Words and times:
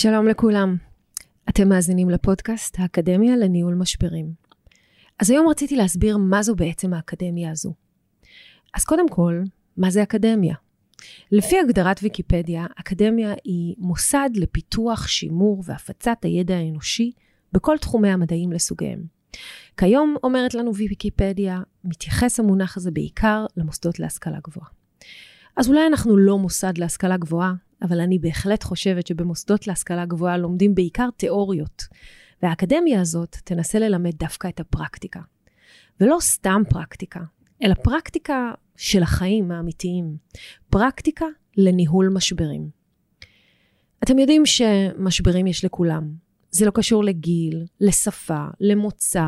שלום 0.00 0.28
לכולם. 0.28 0.76
אתם 1.48 1.68
מאזינים 1.68 2.10
לפודקאסט 2.10 2.76
האקדמיה 2.78 3.36
לניהול 3.36 3.74
משברים. 3.74 4.32
אז 5.18 5.30
היום 5.30 5.48
רציתי 5.48 5.76
להסביר 5.76 6.16
מה 6.16 6.42
זו 6.42 6.56
בעצם 6.56 6.94
האקדמיה 6.94 7.50
הזו. 7.50 7.74
אז 8.74 8.84
קודם 8.84 9.08
כל, 9.08 9.42
מה 9.76 9.90
זה 9.90 10.02
אקדמיה? 10.02 10.54
לפי 11.32 11.58
הגדרת 11.58 12.00
ויקיפדיה, 12.02 12.66
אקדמיה 12.80 13.34
היא 13.44 13.74
מוסד 13.78 14.30
לפיתוח, 14.34 15.08
שימור 15.08 15.62
והפצת 15.66 16.16
הידע 16.22 16.56
האנושי 16.56 17.12
בכל 17.52 17.78
תחומי 17.78 18.08
המדעים 18.08 18.52
לסוגיהם. 18.52 19.02
כיום, 19.76 20.16
אומרת 20.22 20.54
לנו 20.54 20.74
ויקיפדיה, 20.74 21.60
מתייחס 21.84 22.40
המונח 22.40 22.76
הזה 22.76 22.90
בעיקר 22.90 23.46
למוסדות 23.56 23.98
להשכלה 23.98 24.38
גבוהה. 24.44 24.68
אז 25.56 25.68
אולי 25.68 25.86
אנחנו 25.86 26.16
לא 26.16 26.38
מוסד 26.38 26.78
להשכלה 26.78 27.16
גבוהה, 27.16 27.54
אבל 27.82 28.00
אני 28.00 28.18
בהחלט 28.18 28.64
חושבת 28.64 29.06
שבמוסדות 29.06 29.66
להשכלה 29.66 30.06
גבוהה 30.06 30.36
לומדים 30.36 30.74
בעיקר 30.74 31.08
תיאוריות, 31.16 31.82
והאקדמיה 32.42 33.00
הזאת 33.00 33.36
תנסה 33.44 33.78
ללמד 33.78 34.14
דווקא 34.14 34.48
את 34.48 34.60
הפרקטיקה. 34.60 35.20
ולא 36.00 36.16
סתם 36.20 36.62
פרקטיקה, 36.70 37.20
אלא 37.62 37.74
פרקטיקה 37.74 38.52
של 38.76 39.02
החיים 39.02 39.50
האמיתיים. 39.50 40.16
פרקטיקה 40.70 41.26
לניהול 41.56 42.08
משברים. 42.08 42.68
אתם 44.04 44.18
יודעים 44.18 44.46
שמשברים 44.46 45.46
יש 45.46 45.64
לכולם. 45.64 46.12
זה 46.50 46.66
לא 46.66 46.70
קשור 46.70 47.04
לגיל, 47.04 47.64
לשפה, 47.80 48.44
למוצא, 48.60 49.24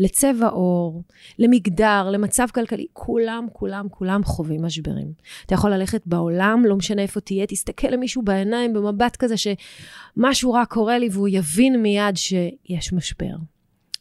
לצבע 0.00 0.48
עור, 0.48 1.02
למגדר, 1.38 2.10
למצב 2.10 2.46
כלכלי, 2.54 2.86
כולם, 2.92 3.46
כולם, 3.52 3.88
כולם 3.88 4.24
חווים 4.24 4.64
משברים. 4.64 5.12
אתה 5.46 5.54
יכול 5.54 5.70
ללכת 5.70 6.06
בעולם, 6.06 6.62
לא 6.64 6.76
משנה 6.76 7.02
איפה 7.02 7.20
תהיה, 7.20 7.46
תסתכל 7.46 7.88
למישהו 7.88 8.22
בעיניים 8.22 8.72
במבט 8.72 9.16
כזה 9.16 9.34
שמשהו 9.36 10.52
רע 10.52 10.64
קורה 10.64 10.98
לי 10.98 11.08
והוא 11.12 11.28
יבין 11.28 11.82
מיד 11.82 12.16
שיש 12.16 12.92
משבר. 12.92 13.34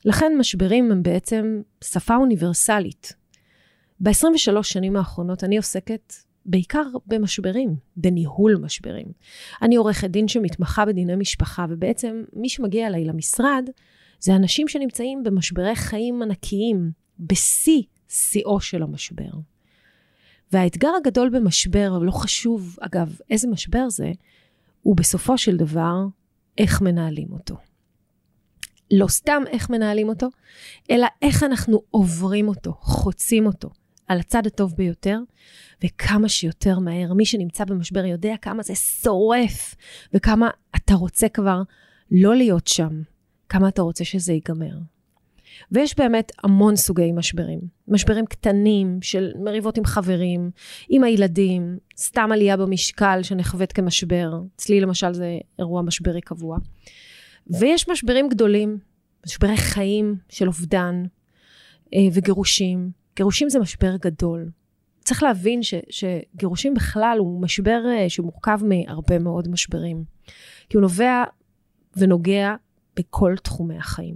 לכן 0.06 0.32
משברים 0.38 0.92
הם 0.92 1.04
בעצם 1.04 1.62
שפה 1.84 2.16
אוניברסלית. 2.16 3.14
ב-23 4.00 4.64
שנים 4.64 4.96
האחרונות 4.96 5.44
אני 5.44 5.58
עוסקת 5.58 6.14
בעיקר 6.46 6.84
במשברים, 7.08 7.76
בניהול 7.96 8.56
משברים. 8.56 9.08
אני 9.62 9.76
עורכת 9.76 10.10
דין 10.10 10.28
שמתמחה 10.28 10.86
בדיני 10.86 11.16
משפחה, 11.16 11.66
ובעצם 11.70 12.24
מי 12.34 12.50
שמגיע 12.50 12.88
אליי 12.88 13.06
למשרד, 13.06 13.70
זה 14.20 14.36
אנשים 14.36 14.68
שנמצאים 14.68 15.24
במשברי 15.24 15.76
חיים 15.76 16.22
ענקיים, 16.22 16.92
בשיא, 17.20 17.82
שיאו 18.10 18.62
של 18.62 18.84
המשבר. 18.84 19.32
והאתגר 20.52 20.92
הגדול 21.02 21.30
במשבר, 21.30 22.00
לא 22.02 22.12
חשוב, 22.12 22.78
אגב, 22.82 23.18
איזה 23.30 23.48
משבר 23.48 23.90
זה, 23.90 24.12
הוא 24.82 24.96
בסופו 24.96 25.38
של 25.38 25.58
דבר, 25.58 25.96
איך 26.58 26.82
מנהלים 26.82 27.32
אותו. 27.32 27.56
לא 28.92 29.08
סתם 29.08 29.44
איך 29.48 29.70
מנהלים 29.70 30.10
אותו, 30.10 30.28
אלא 30.92 31.08
איך 31.22 31.44
אנחנו 31.44 31.82
עוברים 31.92 32.48
אותו, 32.48 32.74
חוצים 32.80 33.46
אותו, 33.46 33.70
על 34.08 34.20
הצד 34.20 34.48
הטוב 34.48 34.74
ביותר, 34.78 35.20
וכמה 35.84 36.30
שיותר 36.30 36.80
מהר. 36.80 37.14
מי 37.14 37.26
שנמצא 37.26 37.66
במשבר 37.66 38.06
יודע 38.06 38.36
כמה 38.42 38.64
זה 38.64 38.76
שורף, 38.76 39.76
וכמה 40.14 40.50
אתה 40.76 40.94
רוצה 40.94 41.30
כבר 41.30 41.62
לא 42.12 42.36
להיות 42.36 42.68
שם, 42.68 43.02
כמה 43.50 43.68
אתה 43.68 43.82
רוצה 43.82 44.06
שזה 44.06 44.34
ייגמר. 44.34 44.78
ויש 45.72 45.98
באמת 45.98 46.32
המון 46.44 46.76
סוגי 46.76 47.12
משברים. 47.12 47.60
משברים 47.88 48.26
קטנים 48.26 49.00
של 49.02 49.32
מריבות 49.44 49.78
עם 49.78 49.86
חברים, 49.86 50.52
עם 50.90 51.04
הילדים, 51.04 51.78
סתם 51.98 52.30
עלייה 52.32 52.58
במשקל 52.58 53.20
שנחווית 53.24 53.72
כמשבר. 53.72 54.42
אצלי 54.56 54.82
למשל 54.82 55.14
זה 55.14 55.38
אירוע 55.60 55.82
משברי 55.82 56.22
קבוע. 56.22 56.58
ויש 57.48 57.90
משברים 57.90 58.30
גדולים, 58.30 58.78
משברי 59.26 59.58
חיים 59.58 60.16
של 60.30 60.48
אובדן 60.48 61.04
אה, 61.94 62.00
וגירושים. 62.14 62.92
גירושים 63.16 63.50
זה 63.50 63.60
משבר 63.60 63.96
גדול. 63.96 64.50
צריך 65.04 65.24
להבין 65.24 65.64
ש, 65.64 65.74
שגירושים 65.90 66.74
בכלל 66.74 67.18
הוא 67.20 67.42
משבר 67.42 67.82
אה, 67.88 68.10
שמורכב 68.10 68.60
מהרבה 68.64 69.20
מאוד 69.20 69.48
משברים. 69.48 70.04
כי 70.70 70.78
הוא 70.78 70.82
נובע 70.82 71.24
ונוגע 71.98 72.56
בכל 73.00 73.36
תחומי 73.44 73.78
החיים. 73.78 74.16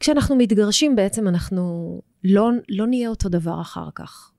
כשאנחנו 0.00 0.36
מתגרשים 0.36 0.96
בעצם 0.96 1.28
אנחנו 1.28 2.00
לא, 2.24 2.50
לא 2.68 2.86
נהיה 2.86 3.08
אותו 3.08 3.28
דבר 3.28 3.60
אחר 3.60 3.88
כך. 3.94 4.32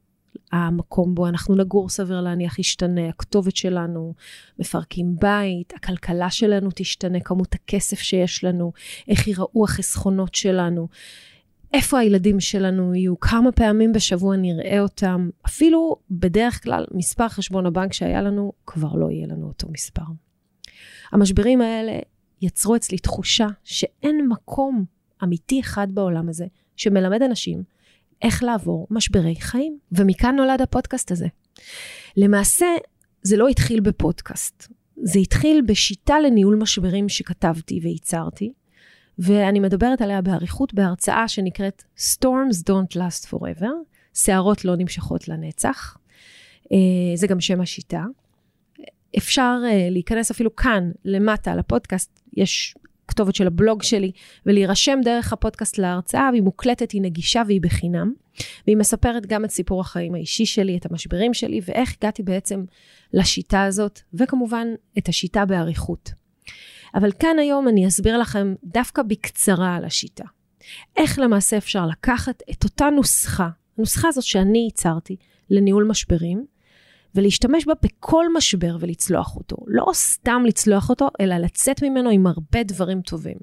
המקום 0.51 1.15
בו 1.15 1.27
אנחנו 1.27 1.55
נגור 1.55 1.89
סביר 1.89 2.21
להניח 2.21 2.59
ישתנה, 2.59 3.09
הכתובת 3.09 3.55
שלנו, 3.55 4.13
מפרקים 4.59 5.15
בית, 5.21 5.73
הכלכלה 5.73 6.29
שלנו 6.29 6.69
תשתנה, 6.75 7.19
כמות 7.19 7.55
הכסף 7.55 7.99
שיש 7.99 8.43
לנו, 8.43 8.71
איך 9.07 9.27
ייראו 9.27 9.63
החסכונות 9.63 10.35
שלנו, 10.35 10.87
איפה 11.73 11.99
הילדים 11.99 12.39
שלנו 12.39 12.95
יהיו, 12.95 13.19
כמה 13.19 13.51
פעמים 13.51 13.93
בשבוע 13.93 14.35
נראה 14.35 14.79
אותם, 14.79 15.29
אפילו 15.45 15.95
בדרך 16.11 16.63
כלל 16.63 16.85
מספר 16.91 17.27
חשבון 17.27 17.65
הבנק 17.65 17.93
שהיה 17.93 18.21
לנו, 18.21 18.51
כבר 18.67 18.95
לא 18.95 19.11
יהיה 19.11 19.27
לנו 19.27 19.47
אותו 19.47 19.67
מספר. 19.71 20.05
המשברים 21.11 21.61
האלה 21.61 21.99
יצרו 22.43 22.75
אצלי 22.75 22.97
תחושה 22.97 23.47
שאין 23.63 24.27
מקום 24.27 24.85
אמיתי 25.23 25.59
אחד 25.59 25.87
בעולם 25.91 26.29
הזה 26.29 26.45
שמלמד 26.75 27.21
אנשים 27.21 27.63
איך 28.21 28.43
לעבור 28.43 28.87
משברי 28.89 29.35
חיים. 29.39 29.77
ומכאן 29.91 30.35
נולד 30.35 30.61
הפודקאסט 30.61 31.11
הזה. 31.11 31.27
למעשה, 32.17 32.65
זה 33.21 33.37
לא 33.37 33.47
התחיל 33.47 33.79
בפודקאסט, 33.79 34.73
זה 35.03 35.19
התחיל 35.19 35.61
בשיטה 35.65 36.19
לניהול 36.19 36.55
משברים 36.55 37.09
שכתבתי 37.09 37.79
וייצרתי, 37.83 38.53
ואני 39.19 39.59
מדברת 39.59 40.01
עליה 40.01 40.21
באריכות 40.21 40.73
בהרצאה 40.73 41.27
שנקראת 41.27 41.83
Storms 41.97 42.69
Don't 42.69 42.97
Last 42.97 43.29
Forever, 43.29 43.69
שערות 44.13 44.65
לא 44.65 44.75
נמשכות 44.75 45.27
לנצח. 45.27 45.97
אה, 46.71 46.77
זה 47.15 47.27
גם 47.27 47.39
שם 47.39 47.61
השיטה. 47.61 48.03
אפשר 49.17 49.57
uh, 49.63 49.91
להיכנס 49.91 50.31
אפילו 50.31 50.55
כאן, 50.55 50.91
למטה, 51.05 51.55
לפודקאסט, 51.55 52.12
יש 52.37 52.75
כתובת 53.07 53.35
של 53.35 53.47
הבלוג 53.47 53.83
שלי, 53.83 54.11
ולהירשם 54.45 54.99
דרך 55.03 55.33
הפודקאסט 55.33 55.77
להרצאה, 55.77 56.29
והיא 56.31 56.41
מוקלטת, 56.41 56.91
היא 56.91 57.01
נגישה 57.01 57.41
והיא 57.47 57.61
בחינם. 57.61 58.13
והיא 58.67 58.77
מספרת 58.77 59.25
גם 59.25 59.45
את 59.45 59.51
סיפור 59.51 59.81
החיים 59.81 60.15
האישי 60.15 60.45
שלי, 60.45 60.77
את 60.77 60.91
המשברים 60.91 61.33
שלי, 61.33 61.61
ואיך 61.65 61.95
הגעתי 61.99 62.23
בעצם 62.23 62.65
לשיטה 63.13 63.63
הזאת, 63.63 63.99
וכמובן, 64.13 64.67
את 64.97 65.09
השיטה 65.09 65.45
באריכות. 65.45 66.11
אבל 66.95 67.11
כאן 67.11 67.39
היום 67.39 67.67
אני 67.67 67.87
אסביר 67.87 68.17
לכם 68.17 68.55
דווקא 68.63 69.01
בקצרה 69.01 69.75
על 69.75 69.85
השיטה. 69.85 70.23
איך 70.97 71.19
למעשה 71.19 71.57
אפשר 71.57 71.85
לקחת 71.85 72.43
את 72.51 72.63
אותה 72.63 72.89
נוסחה, 72.89 73.49
הנוסחה 73.77 74.07
הזאת 74.07 74.23
שאני 74.23 74.57
ייצרתי 74.59 75.15
לניהול 75.49 75.83
משברים, 75.83 76.45
ולהשתמש 77.15 77.67
בה 77.67 77.73
בכל 77.83 78.25
משבר 78.33 78.77
ולצלוח 78.79 79.35
אותו. 79.35 79.57
לא 79.67 79.85
סתם 79.93 80.43
לצלוח 80.47 80.89
אותו, 80.89 81.09
אלא 81.21 81.35
לצאת 81.35 81.83
ממנו 81.83 82.09
עם 82.09 82.27
הרבה 82.27 82.63
דברים 82.63 83.01
טובים. 83.01 83.37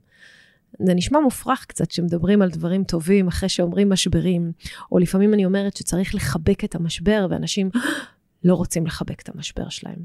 זה 0.86 0.94
נשמע 0.94 1.20
מופרך 1.20 1.64
קצת 1.68 1.88
כשמדברים 1.88 2.42
על 2.42 2.50
דברים 2.50 2.84
טובים 2.84 3.28
אחרי 3.28 3.48
שאומרים 3.48 3.88
משברים, 3.88 4.52
או 4.92 4.98
לפעמים 4.98 5.34
אני 5.34 5.44
אומרת 5.44 5.76
שצריך 5.76 6.14
לחבק 6.14 6.64
את 6.64 6.74
המשבר, 6.74 7.26
ואנשים 7.30 7.70
לא 8.44 8.54
רוצים 8.54 8.86
לחבק 8.86 9.20
את 9.20 9.28
המשבר 9.34 9.68
שלהם. 9.68 9.98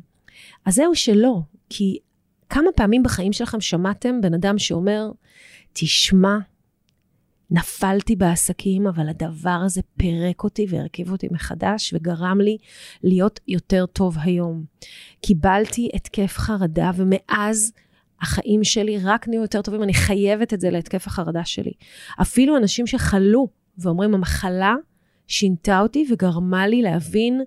אז 0.66 0.76
זהו 0.76 0.96
שלא, 0.96 1.40
כי 1.70 1.98
כמה 2.50 2.72
פעמים 2.76 3.04
בחיים 3.04 3.34
שלכם 3.34 3.62
שמעתם 3.62 4.22
בן 4.22 4.34
אדם 4.34 4.58
שאומר, 4.60 5.12
תשמע, 5.74 6.38
נפלתי 7.52 8.16
בעסקים, 8.16 8.88
אבל 8.88 9.10
הדבר 9.10 9.60
הזה 9.66 9.82
פירק 9.98 10.44
אותי 10.44 10.66
והרכיב 10.70 11.12
אותי 11.12 11.28
מחדש 11.32 11.94
וגרם 11.94 12.42
לי 12.42 12.58
להיות 13.04 13.40
יותר 13.48 13.86
טוב 13.86 14.18
היום. 14.22 14.64
קיבלתי 15.22 15.90
התקף 15.94 16.38
חרדה, 16.38 16.92
ומאז 16.96 17.74
החיים 18.22 18.64
שלי 18.64 18.98
רק 19.04 19.28
נהיו 19.28 19.42
יותר 19.42 19.62
טובים, 19.62 19.84
אני 19.84 19.94
חייבת 19.94 20.54
את 20.54 20.62
זה 20.62 20.70
להתקף 20.70 21.08
החרדה 21.08 21.46
שלי. 21.46 21.72
אפילו 22.22 22.58
אנשים 22.58 22.88
שחלו 22.88 23.48
ואומרים, 23.78 24.14
המחלה 24.14 24.76
שינתה 25.28 25.80
אותי 25.80 26.06
וגרמה 26.12 26.68
לי 26.68 26.82
להבין 26.82 27.42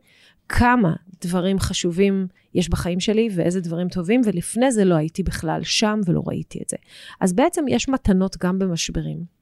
כמה 0.48 0.92
דברים 1.20 1.58
חשובים 1.58 2.26
יש 2.54 2.68
בחיים 2.68 3.00
שלי 3.00 3.28
ואיזה 3.34 3.60
דברים 3.60 3.88
טובים, 3.88 4.20
ולפני 4.24 4.72
זה 4.72 4.84
לא 4.84 4.94
הייתי 4.94 5.22
בכלל 5.22 5.60
שם 5.62 6.00
ולא 6.06 6.22
ראיתי 6.26 6.58
את 6.62 6.68
זה. 6.68 6.76
אז 7.20 7.32
בעצם 7.32 7.64
יש 7.68 7.88
מתנות 7.88 8.36
גם 8.36 8.58
במשברים. 8.58 9.37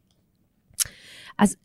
אז 1.38 1.56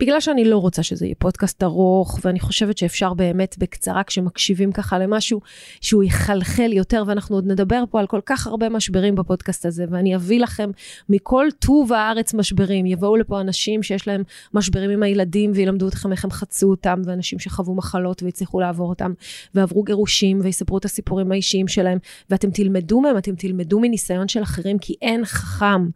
בגלל 0.00 0.20
שאני 0.20 0.44
לא 0.44 0.58
רוצה 0.58 0.82
שזה 0.82 1.06
יהיה 1.06 1.14
פודקאסט 1.18 1.62
ארוך, 1.62 2.20
ואני 2.24 2.40
חושבת 2.40 2.78
שאפשר 2.78 3.14
באמת 3.14 3.58
בקצרה, 3.58 4.04
כשמקשיבים 4.04 4.72
ככה 4.72 4.98
למשהו, 4.98 5.40
שהוא 5.80 6.02
יחלחל 6.02 6.72
יותר, 6.72 7.04
ואנחנו 7.06 7.36
עוד 7.36 7.46
נדבר 7.46 7.84
פה 7.90 8.00
על 8.00 8.06
כל 8.06 8.20
כך 8.26 8.46
הרבה 8.46 8.68
משברים 8.68 9.14
בפודקאסט 9.14 9.66
הזה, 9.66 9.84
ואני 9.90 10.16
אביא 10.16 10.40
לכם 10.40 10.70
מכל 11.08 11.46
טוב 11.58 11.92
הארץ 11.92 12.34
משברים. 12.34 12.86
יבואו 12.86 13.16
לפה 13.16 13.40
אנשים 13.40 13.82
שיש 13.82 14.08
להם 14.08 14.22
משברים 14.54 14.90
עם 14.90 15.02
הילדים, 15.02 15.52
וילמדו 15.54 15.88
אתכם 15.88 16.12
איך 16.12 16.24
הם 16.24 16.30
חצו 16.30 16.70
אותם, 16.70 17.02
ואנשים 17.04 17.38
שחוו 17.38 17.74
מחלות 17.74 18.22
והצליחו 18.22 18.60
לעבור 18.60 18.88
אותם, 18.88 19.12
ועברו 19.54 19.82
גירושים, 19.82 20.40
ויספרו 20.42 20.78
את 20.78 20.84
הסיפורים 20.84 21.32
האישיים 21.32 21.68
שלהם, 21.68 21.98
ואתם 22.30 22.50
תלמדו 22.50 23.00
מהם, 23.00 23.18
אתם 23.18 23.34
תלמדו 23.34 23.80
מניסיון 23.80 24.28
של 24.28 24.42
אחרים, 24.42 24.78
כי 24.78 24.94
אין 25.02 25.24
חכם 25.24 25.88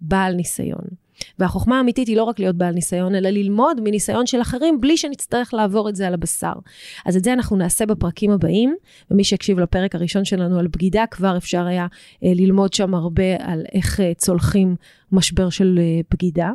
בעל 0.00 0.34
ניסיון. 0.34 1.03
והחוכמה 1.38 1.78
האמיתית 1.78 2.08
היא 2.08 2.16
לא 2.16 2.22
רק 2.22 2.38
להיות 2.38 2.56
בעל 2.56 2.74
ניסיון, 2.74 3.14
אלא 3.14 3.30
ללמוד 3.30 3.80
מניסיון 3.80 4.26
של 4.26 4.40
אחרים 4.40 4.80
בלי 4.80 4.96
שנצטרך 4.96 5.54
לעבור 5.54 5.88
את 5.88 5.96
זה 5.96 6.06
על 6.06 6.14
הבשר. 6.14 6.52
אז 7.06 7.16
את 7.16 7.24
זה 7.24 7.32
אנחנו 7.32 7.56
נעשה 7.56 7.86
בפרקים 7.86 8.30
הבאים, 8.30 8.76
ומי 9.10 9.24
שהקשיב 9.24 9.58
לפרק 9.58 9.94
הראשון 9.94 10.24
שלנו 10.24 10.58
על 10.58 10.66
בגידה, 10.66 11.04
כבר 11.10 11.36
אפשר 11.36 11.66
היה 11.66 11.86
אה, 12.24 12.32
ללמוד 12.34 12.72
שם 12.72 12.94
הרבה 12.94 13.36
על 13.38 13.62
איך 13.72 14.00
אה, 14.00 14.12
צולחים 14.14 14.76
משבר 15.12 15.50
של 15.50 15.78
אה, 15.78 16.00
בגידה. 16.10 16.50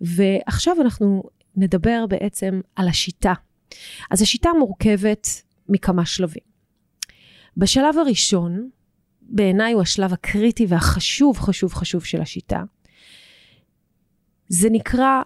ועכשיו 0.00 0.76
אנחנו 0.80 1.22
נדבר 1.56 2.04
בעצם 2.08 2.60
על 2.76 2.88
השיטה. 2.88 3.32
אז 4.10 4.22
השיטה 4.22 4.50
מורכבת 4.58 5.28
מכמה 5.68 6.06
שלבים. 6.06 6.42
בשלב 7.56 7.98
הראשון, 7.98 8.68
בעיניי 9.22 9.72
הוא 9.72 9.82
השלב 9.82 10.12
הקריטי 10.12 10.66
והחשוב, 10.68 11.38
חשוב, 11.38 11.74
חשוב 11.74 12.04
של 12.04 12.20
השיטה. 12.20 12.62
זה 14.48 14.70
נקרא 14.70 15.22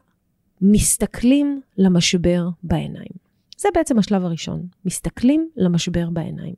מסתכלים 0.61 1.61
למשבר 1.79 2.49
בעיניים. 2.63 3.29
זה 3.59 3.69
בעצם 3.75 3.99
השלב 3.99 4.25
הראשון, 4.25 4.67
מסתכלים 4.85 5.49
למשבר 5.57 6.11
בעיניים. 6.11 6.55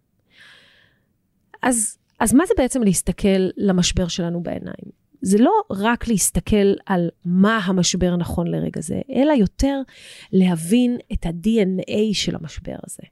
אז, 1.63 1.99
אז 2.21 2.35
מה 2.35 2.47
זה 2.47 2.55
בעצם 2.57 2.83
להסתכל 2.83 3.49
למשבר 3.57 4.09
שלנו 4.09 4.43
בעיניים? 4.43 5.01
זה 5.23 5.39
לא 5.39 5.53
רק 5.71 6.09
להסתכל 6.09 6.75
על 6.87 7.09
מה 7.25 7.59
המשבר 7.65 8.17
נכון 8.17 8.47
לרגע 8.47 8.81
זה, 8.81 9.01
אלא 9.11 9.33
יותר 9.33 9.81
להבין 10.33 10.99
את 11.13 11.27
ה-DNA 11.27 11.99
של 12.13 12.37
המשבר 12.37 12.77
הזה. 12.87 13.03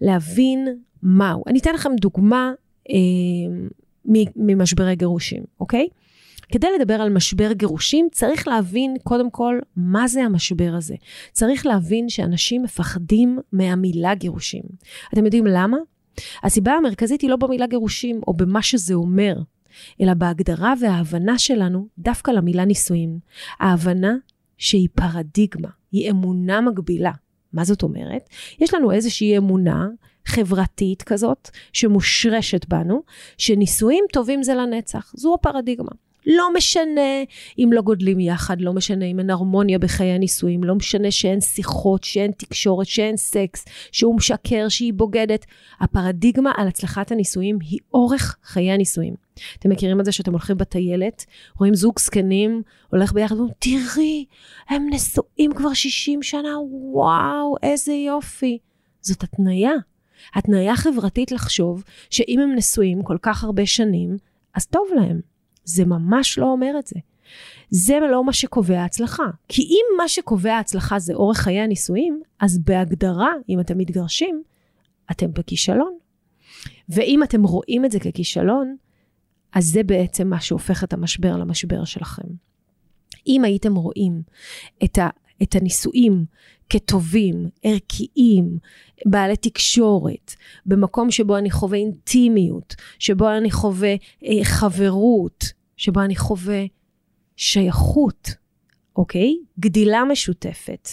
להבין 0.00 0.78
מהו. 1.02 1.42
אני 1.46 1.58
אתן 1.58 1.74
לכם 1.74 1.90
דוגמה 2.00 2.52
אה, 2.90 2.94
ממשברי 4.36 4.96
גירושים, 4.96 5.44
אוקיי? 5.60 5.88
כדי 6.52 6.66
לדבר 6.78 6.94
על 6.94 7.12
משבר 7.12 7.52
גירושים, 7.52 8.08
צריך 8.12 8.48
להבין 8.48 8.94
קודם 9.02 9.30
כל 9.30 9.58
מה 9.76 10.08
זה 10.08 10.24
המשבר 10.24 10.72
הזה. 10.76 10.94
צריך 11.32 11.66
להבין 11.66 12.08
שאנשים 12.08 12.62
מפחדים 12.62 13.38
מהמילה 13.52 14.14
גירושים. 14.14 14.62
אתם 15.12 15.24
יודעים 15.24 15.46
למה? 15.46 15.76
הסיבה 16.42 16.72
המרכזית 16.72 17.20
היא 17.20 17.30
לא 17.30 17.36
במילה 17.36 17.66
גירושים 17.66 18.20
או 18.26 18.34
במה 18.34 18.62
שזה 18.62 18.94
אומר, 18.94 19.34
אלא 20.00 20.14
בהגדרה 20.14 20.74
וההבנה 20.80 21.38
שלנו 21.38 21.86
דווקא 21.98 22.30
למילה 22.30 22.64
נישואים. 22.64 23.18
ההבנה 23.60 24.14
שהיא 24.58 24.88
פרדיגמה, 24.94 25.68
היא 25.92 26.10
אמונה 26.10 26.60
מגבילה. 26.60 27.12
מה 27.52 27.64
זאת 27.64 27.82
אומרת? 27.82 28.28
יש 28.60 28.74
לנו 28.74 28.92
איזושהי 28.92 29.38
אמונה 29.38 29.88
חברתית 30.26 31.02
כזאת, 31.02 31.50
שמושרשת 31.72 32.66
בנו, 32.68 33.02
שנישואים 33.38 34.04
טובים 34.12 34.42
זה 34.42 34.54
לנצח. 34.54 35.12
זו 35.16 35.34
הפרדיגמה. 35.34 35.92
לא 36.26 36.48
משנה 36.54 37.22
אם 37.58 37.70
לא 37.72 37.82
גודלים 37.82 38.20
יחד, 38.20 38.60
לא 38.60 38.72
משנה 38.72 39.04
אם 39.04 39.18
אין 39.18 39.30
הרמוניה 39.30 39.78
בחיי 39.78 40.10
הנישואים, 40.10 40.64
לא 40.64 40.74
משנה 40.74 41.10
שאין 41.10 41.40
שיחות, 41.40 42.04
שאין 42.04 42.30
תקשורת, 42.36 42.86
שאין 42.86 43.16
סקס, 43.16 43.64
שהוא 43.92 44.16
משקר, 44.16 44.68
שהיא 44.68 44.92
בוגדת. 44.92 45.46
הפרדיגמה 45.80 46.52
על 46.56 46.68
הצלחת 46.68 47.12
הנישואים 47.12 47.58
היא 47.62 47.78
אורך 47.94 48.36
חיי 48.44 48.72
הנישואים. 48.72 49.14
אתם 49.58 49.70
מכירים 49.70 50.00
את 50.00 50.04
זה 50.04 50.12
שאתם 50.12 50.30
הולכים 50.30 50.56
בטיילת, 50.56 51.26
רואים 51.58 51.74
זוג 51.74 51.98
זקנים, 51.98 52.62
הולך 52.90 53.12
ביחד, 53.12 53.34
ואומרים, 53.34 53.54
תראי, 53.58 54.24
הם 54.68 54.86
נשואים 54.90 55.52
כבר 55.54 55.74
60 55.74 56.22
שנה, 56.22 56.58
וואו, 56.92 57.56
איזה 57.62 57.92
יופי. 57.92 58.58
זאת 59.00 59.22
התניה. 59.22 59.72
התניה 60.34 60.76
חברתית 60.76 61.32
לחשוב 61.32 61.84
שאם 62.10 62.40
הם 62.42 62.54
נשואים 62.54 63.02
כל 63.02 63.16
כך 63.22 63.44
הרבה 63.44 63.66
שנים, 63.66 64.16
אז 64.54 64.66
טוב 64.66 64.88
להם. 64.94 65.29
זה 65.64 65.84
ממש 65.84 66.38
לא 66.38 66.46
אומר 66.46 66.76
את 66.78 66.86
זה. 66.86 67.00
זה 67.70 67.98
לא 68.10 68.24
מה 68.24 68.32
שקובע 68.32 68.84
הצלחה. 68.84 69.22
כי 69.48 69.62
אם 69.62 69.84
מה 69.98 70.08
שקובע 70.08 70.58
הצלחה 70.58 70.98
זה 70.98 71.14
אורך 71.14 71.38
חיי 71.38 71.60
הנישואים, 71.60 72.22
אז 72.40 72.58
בהגדרה, 72.58 73.30
אם 73.48 73.60
אתם 73.60 73.78
מתגרשים, 73.78 74.42
אתם 75.10 75.32
בכישלון. 75.32 75.98
ואם 76.88 77.22
אתם 77.22 77.42
רואים 77.42 77.84
את 77.84 77.90
זה 77.90 78.00
ככישלון, 78.00 78.76
אז 79.52 79.66
זה 79.66 79.82
בעצם 79.82 80.28
מה 80.28 80.40
שהופך 80.40 80.84
את 80.84 80.92
המשבר 80.92 81.36
למשבר 81.36 81.84
שלכם. 81.84 82.28
אם 83.26 83.44
הייתם 83.44 83.74
רואים 83.74 84.22
את, 84.84 84.98
ה, 84.98 85.08
את 85.42 85.54
הנישואים 85.54 86.24
כטובים, 86.70 87.48
ערכיים, 87.62 88.58
בעלי 89.06 89.36
תקשורת, 89.36 90.34
במקום 90.66 91.10
שבו 91.10 91.38
אני 91.38 91.50
חווה 91.50 91.78
אינטימיות, 91.78 92.74
שבו 92.98 93.30
אני 93.30 93.50
חווה 93.50 93.94
אה, 94.24 94.44
חברות, 94.44 95.44
שבו 95.76 96.00
אני 96.00 96.16
חווה 96.16 96.64
שייכות, 97.36 98.28
אוקיי? 98.96 99.36
גדילה 99.58 100.04
משותפת. 100.04 100.88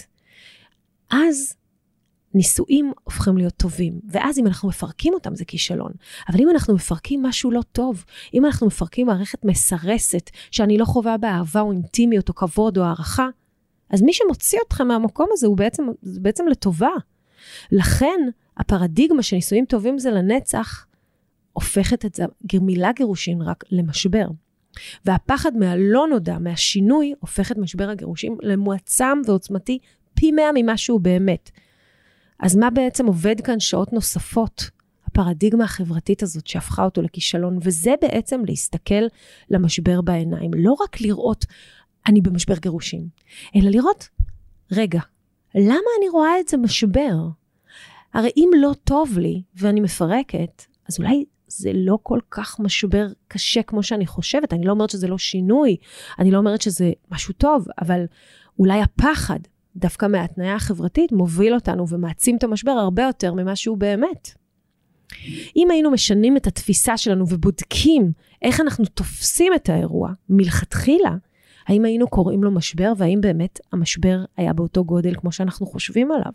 אז 1.12 1.54
נישואים 2.34 2.92
הופכים 3.04 3.38
להיות 3.38 3.54
טובים, 3.54 4.00
ואז 4.10 4.40
אם 4.40 4.48
אנחנו 4.48 4.70
מפרקים 4.70 5.14
אותם 5.14 5.36
זה 5.36 5.46
כישלון. 5.46 5.92
אבל 6.30 6.40
אם 6.40 6.50
אנחנו 6.50 6.76
מפרקים 6.76 7.24
משהו 7.24 7.52
לא 7.52 7.62
טוב, 7.72 8.06
אם 8.34 8.46
אנחנו 8.46 8.68
מפרקים 8.68 9.08
מערכת 9.08 9.46
מסרסת, 9.46 10.30
שאני 10.52 10.78
לא 10.78 10.86
חווה 10.86 11.18
בה 11.18 11.30
אהבה 11.30 11.62
או 11.62 11.72
אינטימיות 11.72 12.30
או 12.30 12.36
כבוד 12.36 12.78
או 12.78 12.84
הערכה, 12.84 13.28
אז 13.90 14.02
מי 14.02 14.14
שמוציא 14.14 14.60
אתכם 14.68 14.88
מהמקום 14.88 15.28
הזה 15.32 15.48
הוא 15.48 15.58
בעצם, 15.58 15.84
בעצם 16.04 16.48
לטובה. 16.48 16.92
לכן, 17.72 18.20
הפרדיגמה 18.58 19.24
שנישואים 19.24 19.66
טובים 19.66 20.00
זה 20.00 20.12
לנצח, 20.12 20.86
הופכת 21.54 22.06
את 22.06 22.16
זה, 22.16 22.24
מילה 22.62 22.92
גירושין 22.92 23.42
רק 23.42 23.64
למשבר. 23.72 24.28
והפחד 25.06 25.58
מהלא 25.58 26.08
נודע, 26.10 26.38
מהשינוי, 26.38 27.14
הופך 27.20 27.52
את 27.52 27.58
משבר 27.58 27.90
הגירושים 27.90 28.38
למועצם 28.42 29.22
ועוצמתי 29.26 29.80
פי 30.14 30.32
מאה 30.32 30.50
ממה 30.56 30.78
שהוא 30.78 31.00
באמת. 31.00 31.52
אז 32.40 32.56
מה 32.56 32.70
בעצם 32.70 33.06
עובד 33.06 33.42
כאן 33.42 33.60
שעות 33.60 33.94
נוספות? 33.94 34.70
הפרדיגמה 35.06 35.64
החברתית 35.64 36.24
הזאת 36.24 36.48
שהפכה 36.48 36.86
אותו 36.86 37.02
לכישלון, 37.02 37.60
וזה 37.62 37.94
בעצם 38.02 38.42
להסתכל 38.46 39.04
למשבר 39.50 40.02
בעיניים. 40.02 40.52
לא 40.54 40.74
רק 40.74 41.02
לראות, 41.02 41.46
אני 42.08 42.22
במשבר 42.22 42.56
גירושים, 42.56 43.08
אלא 43.56 43.70
לראות, 43.70 44.10
רגע, 44.72 45.00
למה 45.56 45.90
אני 46.00 46.10
רואה 46.10 46.40
את 46.40 46.48
זה 46.48 46.58
משבר? 46.58 47.16
הרי 48.14 48.30
אם 48.38 48.50
לא 48.62 48.72
טוב 48.84 49.18
לי 49.18 49.42
ואני 49.56 49.82
מפרקת, 49.82 50.64
אז 50.90 51.00
אולי 51.00 51.26
זה 51.48 51.72
לא 51.74 51.98
כל 52.04 52.20
כך 52.32 52.60
משבר 52.60 53.08
קשה 53.28 53.64
כמו 53.64 53.84
שאני 53.84 54.08
חושבת. 54.08 54.54
אני 54.54 54.66
לא 54.66 54.72
אומרת 54.72 54.90
שזה 54.90 55.08
לא 55.08 55.18
שינוי, 55.18 55.78
אני 56.20 56.32
לא 56.32 56.38
אומרת 56.38 56.62
שזה 56.62 56.92
משהו 57.12 57.34
טוב, 57.34 57.66
אבל 57.82 58.06
אולי 58.60 58.82
הפחד 58.82 59.40
דווקא 59.76 60.06
מההתניה 60.06 60.56
החברתית 60.56 61.12
מוביל 61.12 61.54
אותנו 61.54 61.90
ומעצים 61.90 62.38
את 62.38 62.44
המשבר 62.44 62.72
הרבה 62.72 63.04
יותר 63.04 63.34
ממה 63.34 63.56
שהוא 63.56 63.78
באמת. 63.78 64.30
אם 65.56 65.72
היינו 65.72 65.92
משנים 65.92 66.38
את 66.38 66.48
התפיסה 66.48 66.98
שלנו 66.98 67.26
ובודקים 67.30 68.12
איך 68.42 68.62
אנחנו 68.62 68.86
תופסים 68.86 69.54
את 69.54 69.70
האירוע 69.70 70.12
מלכתחילה, 70.30 71.16
האם 71.68 71.86
היינו 71.86 72.08
קוראים 72.08 72.44
לו 72.44 72.52
משבר 72.52 72.94
והאם 72.98 73.22
באמת 73.22 73.60
המשבר 73.72 74.26
היה 74.38 74.54
באותו 74.54 74.86
גודל 74.86 75.16
כמו 75.16 75.32
שאנחנו 75.32 75.66
חושבים 75.66 76.12
עליו. 76.12 76.32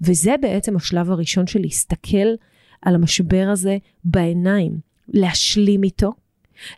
וזה 0.00 0.34
בעצם 0.40 0.76
השלב 0.76 1.10
הראשון 1.10 1.46
של 1.46 1.60
להסתכל 1.60 2.28
על 2.82 2.94
המשבר 2.94 3.48
הזה 3.52 3.78
בעיניים, 4.04 4.78
להשלים 5.08 5.82
איתו, 5.82 6.12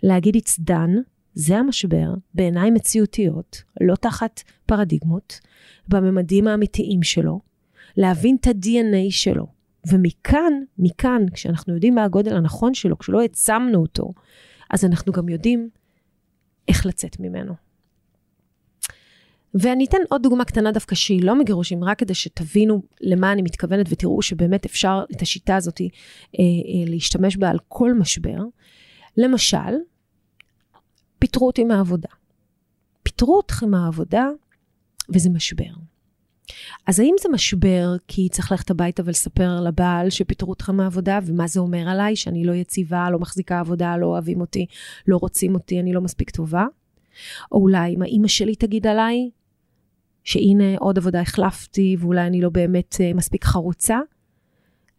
להגיד 0.03 0.37
it's 0.37 0.71
done, 0.71 0.99
זה 1.35 1.57
המשבר, 1.57 2.15
בעיניים 2.35 2.75
מציאותיות, 2.75 3.63
לא 3.81 3.95
תחת 3.95 4.43
פרדיגמות, 4.67 5.41
בממדים 5.89 6.47
האמיתיים 6.47 7.03
שלו, 7.03 7.41
להבין 7.97 8.37
את 8.41 8.47
ה-DNA 8.47 9.11
שלו. 9.11 9.47
ומכאן, 9.89 10.53
מכאן, 10.79 11.23
כשאנחנו 11.33 11.75
יודעים 11.75 11.95
מה 11.95 12.05
הגודל 12.05 12.37
הנכון 12.37 12.75
שלו, 12.75 12.99
כשלא 12.99 13.21
העצמנו 13.21 13.79
אותו, 13.79 14.13
אז 14.71 14.85
אנחנו 14.85 15.13
גם 15.13 15.29
יודעים 15.29 15.69
איך 16.69 16.87
לצאת 16.87 17.21
ממנו. 17.21 17.70
ואני 19.55 19.85
אתן 19.85 19.99
עוד 20.09 20.23
דוגמה 20.23 20.45
קטנה 20.45 20.73
דווקא 20.73 20.95
שהיא 20.95 21.25
לא 21.25 21.39
מגירושים, 21.39 21.85
רק 21.85 21.99
כדי 21.99 22.15
שתבינו 22.15 22.83
למה 23.01 23.33
אני 23.33 23.43
מתכוונת 23.43 23.87
ותראו 23.91 24.23
שבאמת 24.23 24.65
אפשר 24.65 25.03
את 25.17 25.23
השיטה 25.23 25.57
הזאת 25.57 25.81
אה, 25.81 25.87
אה, 26.39 26.91
להשתמש 26.91 27.37
בה 27.37 27.51
על 27.51 27.59
כל 27.69 27.95
משבר. 27.95 28.39
למשל, 29.17 29.77
פיטרו 31.19 31.47
אותי 31.47 31.65
מהעבודה. 31.65 32.09
פיטרו 33.03 33.37
אותך 33.37 33.63
מהעבודה 33.63 34.29
וזה 35.15 35.31
משבר. 35.31 35.73
אז 36.87 37.01
האם 37.01 37.15
זה 37.21 37.29
משבר 37.29 37.97
כי 38.09 38.29
צריך 38.29 38.51
ללכת 38.53 38.71
הביתה 38.71 39.03
ולספר 39.05 39.61
לבעל 39.61 40.11
שפיטרו 40.11 40.51
אותך 40.51 40.71
מהעבודה, 40.71 41.19
ומה 41.27 41.47
זה 41.47 41.61
אומר 41.61 41.89
עליי, 41.89 42.17
שאני 42.17 42.45
לא 42.45 42.53
יציבה, 42.53 43.11
לא 43.11 43.19
מחזיקה 43.19 43.61
עבודה, 43.61 43.97
לא 43.97 44.07
אוהבים 44.07 44.41
אותי, 44.41 44.67
לא 45.07 45.17
רוצים 45.17 45.55
אותי, 45.55 45.81
אני 45.81 45.93
לא 45.93 46.01
מספיק 46.01 46.31
טובה? 46.31 46.67
או 47.53 47.61
אולי 47.61 47.95
אם 47.95 48.03
האימא 48.03 48.29
שלי 48.29 48.55
תגיד 48.55 48.87
עליי, 48.87 49.31
שהנה 50.25 50.77
עוד 50.79 50.99
עבודה 50.99 51.21
החלפתי, 51.21 51.97
ואולי 51.99 52.27
אני 52.27 52.41
לא 52.41 52.51
באמת 52.51 52.95
uh, 52.95 53.17
מספיק 53.17 53.45
חרוצה? 53.45 53.99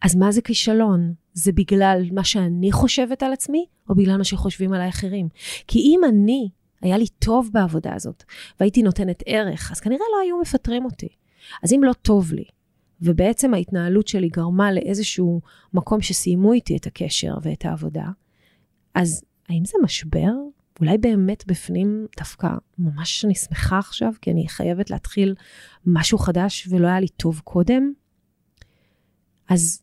אז 0.02 0.16
מה 0.16 0.32
זה 0.32 0.42
כישלון? 0.42 1.14
זה 1.32 1.52
בגלל 1.52 2.02
מה 2.12 2.24
שאני 2.24 2.72
חושבת 2.72 3.22
על 3.22 3.32
עצמי, 3.32 3.66
או 3.88 3.94
בגלל 3.94 4.16
מה 4.16 4.24
שחושבים 4.24 4.72
עליי 4.72 4.88
אחרים? 4.88 5.28
כי 5.66 5.78
אם 5.78 6.00
אני, 6.08 6.50
היה 6.82 6.98
לי 6.98 7.06
טוב 7.18 7.50
בעבודה 7.52 7.94
הזאת, 7.94 8.24
והייתי 8.60 8.82
נותנת 8.82 9.22
ערך, 9.26 9.72
אז 9.72 9.80
כנראה 9.80 10.04
לא 10.16 10.20
היו 10.22 10.40
מפטרים 10.40 10.84
אותי. 10.84 11.08
אז 11.62 11.72
אם 11.72 11.80
לא 11.84 11.92
טוב 11.92 12.32
לי, 12.32 12.44
ובעצם 13.00 13.54
ההתנהלות 13.54 14.08
שלי 14.08 14.28
גרמה 14.28 14.72
לאיזשהו 14.72 15.40
מקום 15.74 16.00
שסיימו 16.00 16.52
איתי 16.52 16.76
את 16.76 16.86
הקשר 16.86 17.34
ואת 17.42 17.64
העבודה, 17.64 18.06
אז 18.94 19.24
האם 19.48 19.64
זה 19.64 19.78
משבר? 19.82 20.32
אולי 20.80 20.98
באמת 20.98 21.46
בפנים 21.46 22.06
דווקא 22.18 22.48
ממש 22.78 23.24
אני 23.24 23.34
שמחה 23.34 23.78
עכשיו, 23.78 24.12
כי 24.20 24.30
אני 24.30 24.48
חייבת 24.48 24.90
להתחיל 24.90 25.34
משהו 25.86 26.18
חדש 26.18 26.68
ולא 26.70 26.86
היה 26.86 27.00
לי 27.00 27.08
טוב 27.08 27.40
קודם? 27.44 27.92
אז 29.48 29.82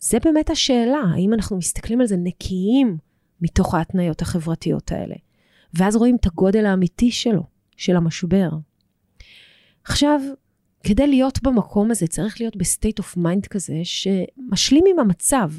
זה 0.00 0.18
באמת 0.24 0.50
השאלה, 0.50 1.00
האם 1.14 1.34
אנחנו 1.34 1.56
מסתכלים 1.56 2.00
על 2.00 2.06
זה 2.06 2.16
נקיים 2.16 2.98
מתוך 3.40 3.74
ההתניות 3.74 4.22
החברתיות 4.22 4.92
האלה, 4.92 5.14
ואז 5.74 5.96
רואים 5.96 6.16
את 6.16 6.26
הגודל 6.26 6.66
האמיתי 6.66 7.10
שלו, 7.10 7.42
של 7.76 7.96
המשבר. 7.96 8.48
עכשיו, 9.84 10.20
כדי 10.82 11.06
להיות 11.06 11.42
במקום 11.42 11.90
הזה, 11.90 12.06
צריך 12.06 12.40
להיות 12.40 12.56
ב 12.56 12.63
state 12.63 12.98
of 12.98 13.16
mind 13.16 13.46
כזה, 13.46 13.80
שמשלים 13.82 14.84
עם 14.90 14.98
המצב, 14.98 15.50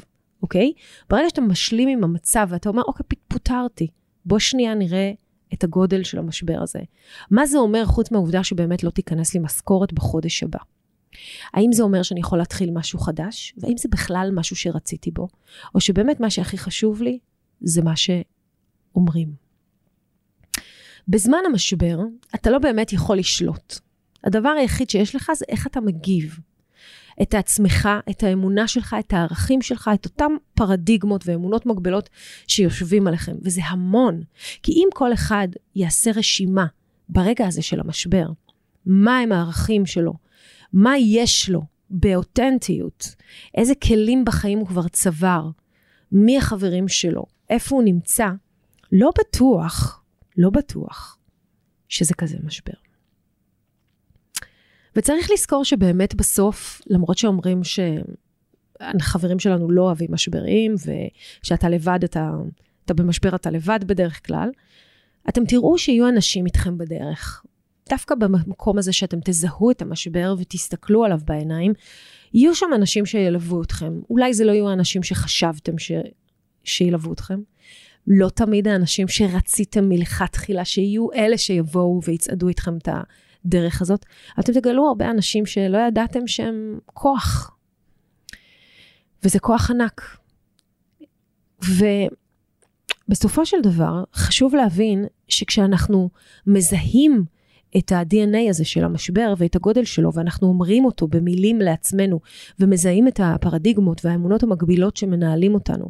אוקיי? 0.42 0.72
ברגע 1.10 1.28
שאתה 1.28 1.40
משלים 1.40 1.88
עם 1.88 2.04
המצב 2.04 2.46
ואתה 2.50 2.68
אומר, 2.68 2.82
אוקיי, 2.82 3.06
פוטרתי, 3.28 3.88
בוא 4.28 4.38
שנייה 4.38 4.74
נראה 4.74 5.12
את 5.54 5.64
הגודל 5.64 6.02
של 6.02 6.18
המשבר 6.18 6.58
הזה. 6.62 6.78
מה 7.30 7.46
זה 7.46 7.58
אומר 7.58 7.84
חוץ 7.84 8.10
מהעובדה 8.10 8.44
שבאמת 8.44 8.84
לא 8.84 8.90
תיכנס 8.90 9.34
לי 9.34 9.40
משכורת 9.40 9.92
בחודש 9.92 10.42
הבא? 10.42 10.58
האם 11.54 11.72
זה 11.72 11.82
אומר 11.82 12.02
שאני 12.02 12.20
יכול 12.20 12.38
להתחיל 12.38 12.70
משהו 12.70 12.98
חדש? 12.98 13.54
והאם 13.56 13.76
זה 13.76 13.88
בכלל 13.88 14.30
משהו 14.34 14.56
שרציתי 14.56 15.10
בו? 15.10 15.28
או 15.74 15.80
שבאמת 15.80 16.20
מה 16.20 16.30
שהכי 16.30 16.58
חשוב 16.58 17.02
לי 17.02 17.18
זה 17.60 17.82
מה 17.82 17.92
שאומרים. 17.96 19.32
בזמן 21.08 21.38
המשבר, 21.46 21.98
אתה 22.34 22.50
לא 22.50 22.58
באמת 22.58 22.92
יכול 22.92 23.18
לשלוט. 23.18 23.74
הדבר 24.24 24.48
היחיד 24.48 24.90
שיש 24.90 25.14
לך 25.14 25.32
זה 25.36 25.44
איך 25.48 25.66
אתה 25.66 25.80
מגיב. 25.80 26.38
את 27.22 27.34
עצמך, 27.34 27.88
את 28.10 28.22
האמונה 28.22 28.68
שלך, 28.68 28.96
את 28.98 29.12
הערכים 29.12 29.62
שלך, 29.62 29.90
את 29.94 30.04
אותם 30.04 30.32
פרדיגמות 30.54 31.26
ואמונות 31.26 31.66
מגבלות 31.66 32.08
שיושבים 32.46 33.06
עליכם. 33.06 33.36
וזה 33.42 33.60
המון. 33.64 34.22
כי 34.62 34.72
אם 34.72 34.88
כל 34.94 35.12
אחד 35.12 35.48
יעשה 35.74 36.10
רשימה 36.14 36.66
ברגע 37.08 37.46
הזה 37.46 37.62
של 37.62 37.80
המשבר, 37.80 38.26
מה 38.86 39.18
הם 39.18 39.32
הערכים 39.32 39.86
שלו, 39.86 40.14
מה 40.72 40.98
יש 40.98 41.50
לו 41.50 41.62
באותנטיות, 41.90 43.14
איזה 43.54 43.74
כלים 43.74 44.24
בחיים 44.24 44.58
הוא 44.58 44.66
כבר 44.66 44.88
צבר, 44.88 45.48
מי 46.12 46.38
החברים 46.38 46.88
שלו, 46.88 47.24
איפה 47.50 47.76
הוא 47.76 47.84
נמצא, 47.84 48.28
לא 48.92 49.10
בטוח, 49.18 50.02
לא 50.36 50.50
בטוח 50.50 51.18
שזה 51.88 52.14
כזה 52.14 52.36
משבר. 52.44 52.87
וצריך 54.98 55.30
לזכור 55.30 55.64
שבאמת 55.64 56.14
בסוף, 56.14 56.80
למרות 56.86 57.18
שאומרים 57.18 57.60
שהחברים 57.64 59.38
שלנו 59.38 59.70
לא 59.70 59.82
אוהבים 59.82 60.12
משברים, 60.12 60.74
ושאתה 61.42 61.68
לבד, 61.68 61.98
אתה, 62.04 62.30
אתה 62.84 62.94
במשבר, 62.94 63.34
אתה 63.34 63.50
לבד 63.50 63.80
בדרך 63.86 64.26
כלל, 64.26 64.50
אתם 65.28 65.44
תראו 65.44 65.78
שיהיו 65.78 66.08
אנשים 66.08 66.46
איתכם 66.46 66.78
בדרך. 66.78 67.44
דווקא 67.88 68.14
במקום 68.14 68.78
הזה 68.78 68.92
שאתם 68.92 69.18
תזהו 69.24 69.70
את 69.70 69.82
המשבר 69.82 70.34
ותסתכלו 70.38 71.04
עליו 71.04 71.18
בעיניים, 71.24 71.72
יהיו 72.34 72.54
שם 72.54 72.66
אנשים 72.74 73.06
שילוו 73.06 73.62
אתכם. 73.62 74.00
אולי 74.10 74.34
זה 74.34 74.44
לא 74.44 74.52
יהיו 74.52 74.68
האנשים 74.68 75.02
שחשבתם 75.02 75.78
ש... 75.78 75.92
שילוו 76.64 77.12
אתכם. 77.12 77.40
לא 78.06 78.28
תמיד 78.28 78.68
האנשים 78.68 79.08
שרציתם 79.08 79.88
מלכתחילה 79.88 80.64
שיהיו 80.64 81.12
אלה 81.12 81.38
שיבואו 81.38 82.00
ויצעדו 82.04 82.48
איתכם 82.48 82.76
את 82.76 82.88
הדרך 83.48 83.82
הזאת. 83.82 84.06
אתם 84.40 84.52
תגלו 84.52 84.88
הרבה 84.88 85.10
אנשים 85.10 85.46
שלא 85.46 85.78
ידעתם 85.78 86.26
שהם 86.26 86.78
כוח. 86.86 87.56
וזה 89.24 89.38
כוח 89.38 89.70
ענק. 89.70 90.18
ובסופו 93.08 93.46
של 93.46 93.56
דבר, 93.62 94.04
חשוב 94.14 94.54
להבין 94.54 95.06
שכשאנחנו 95.28 96.10
מזהים 96.46 97.24
את 97.76 97.92
ה-DNA 97.92 98.50
הזה 98.50 98.64
של 98.64 98.84
המשבר 98.84 99.34
ואת 99.38 99.56
הגודל 99.56 99.84
שלו, 99.84 100.12
ואנחנו 100.12 100.48
אומרים 100.48 100.84
אותו 100.84 101.08
במילים 101.08 101.60
לעצמנו, 101.60 102.20
ומזהים 102.60 103.08
את 103.08 103.20
הפרדיגמות 103.22 104.04
והאמונות 104.04 104.42
המקבילות 104.42 104.96
שמנהלים 104.96 105.54
אותנו, 105.54 105.88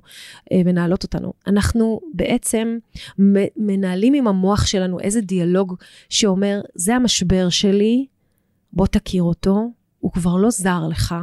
אה, 0.53 0.63
מנהלות 0.65 1.03
אותנו, 1.03 1.33
אנחנו 1.47 2.01
בעצם 2.15 2.79
מנהלים 3.57 4.15
עם 4.15 4.27
המוח 4.27 4.67
שלנו 4.67 5.01
איזה 5.01 5.21
דיאלוג 5.21 5.75
שאומר, 6.09 6.61
זה 6.75 6.97
המשבר 6.97 7.49
שלי, 7.49 8.07
בוא 8.73 8.87
תכיר 8.87 9.23
אותו, 9.23 9.71
הוא 9.99 10.13
כבר 10.13 10.37
לא 10.37 10.51
זר 10.51 10.89
לך, 10.89 11.15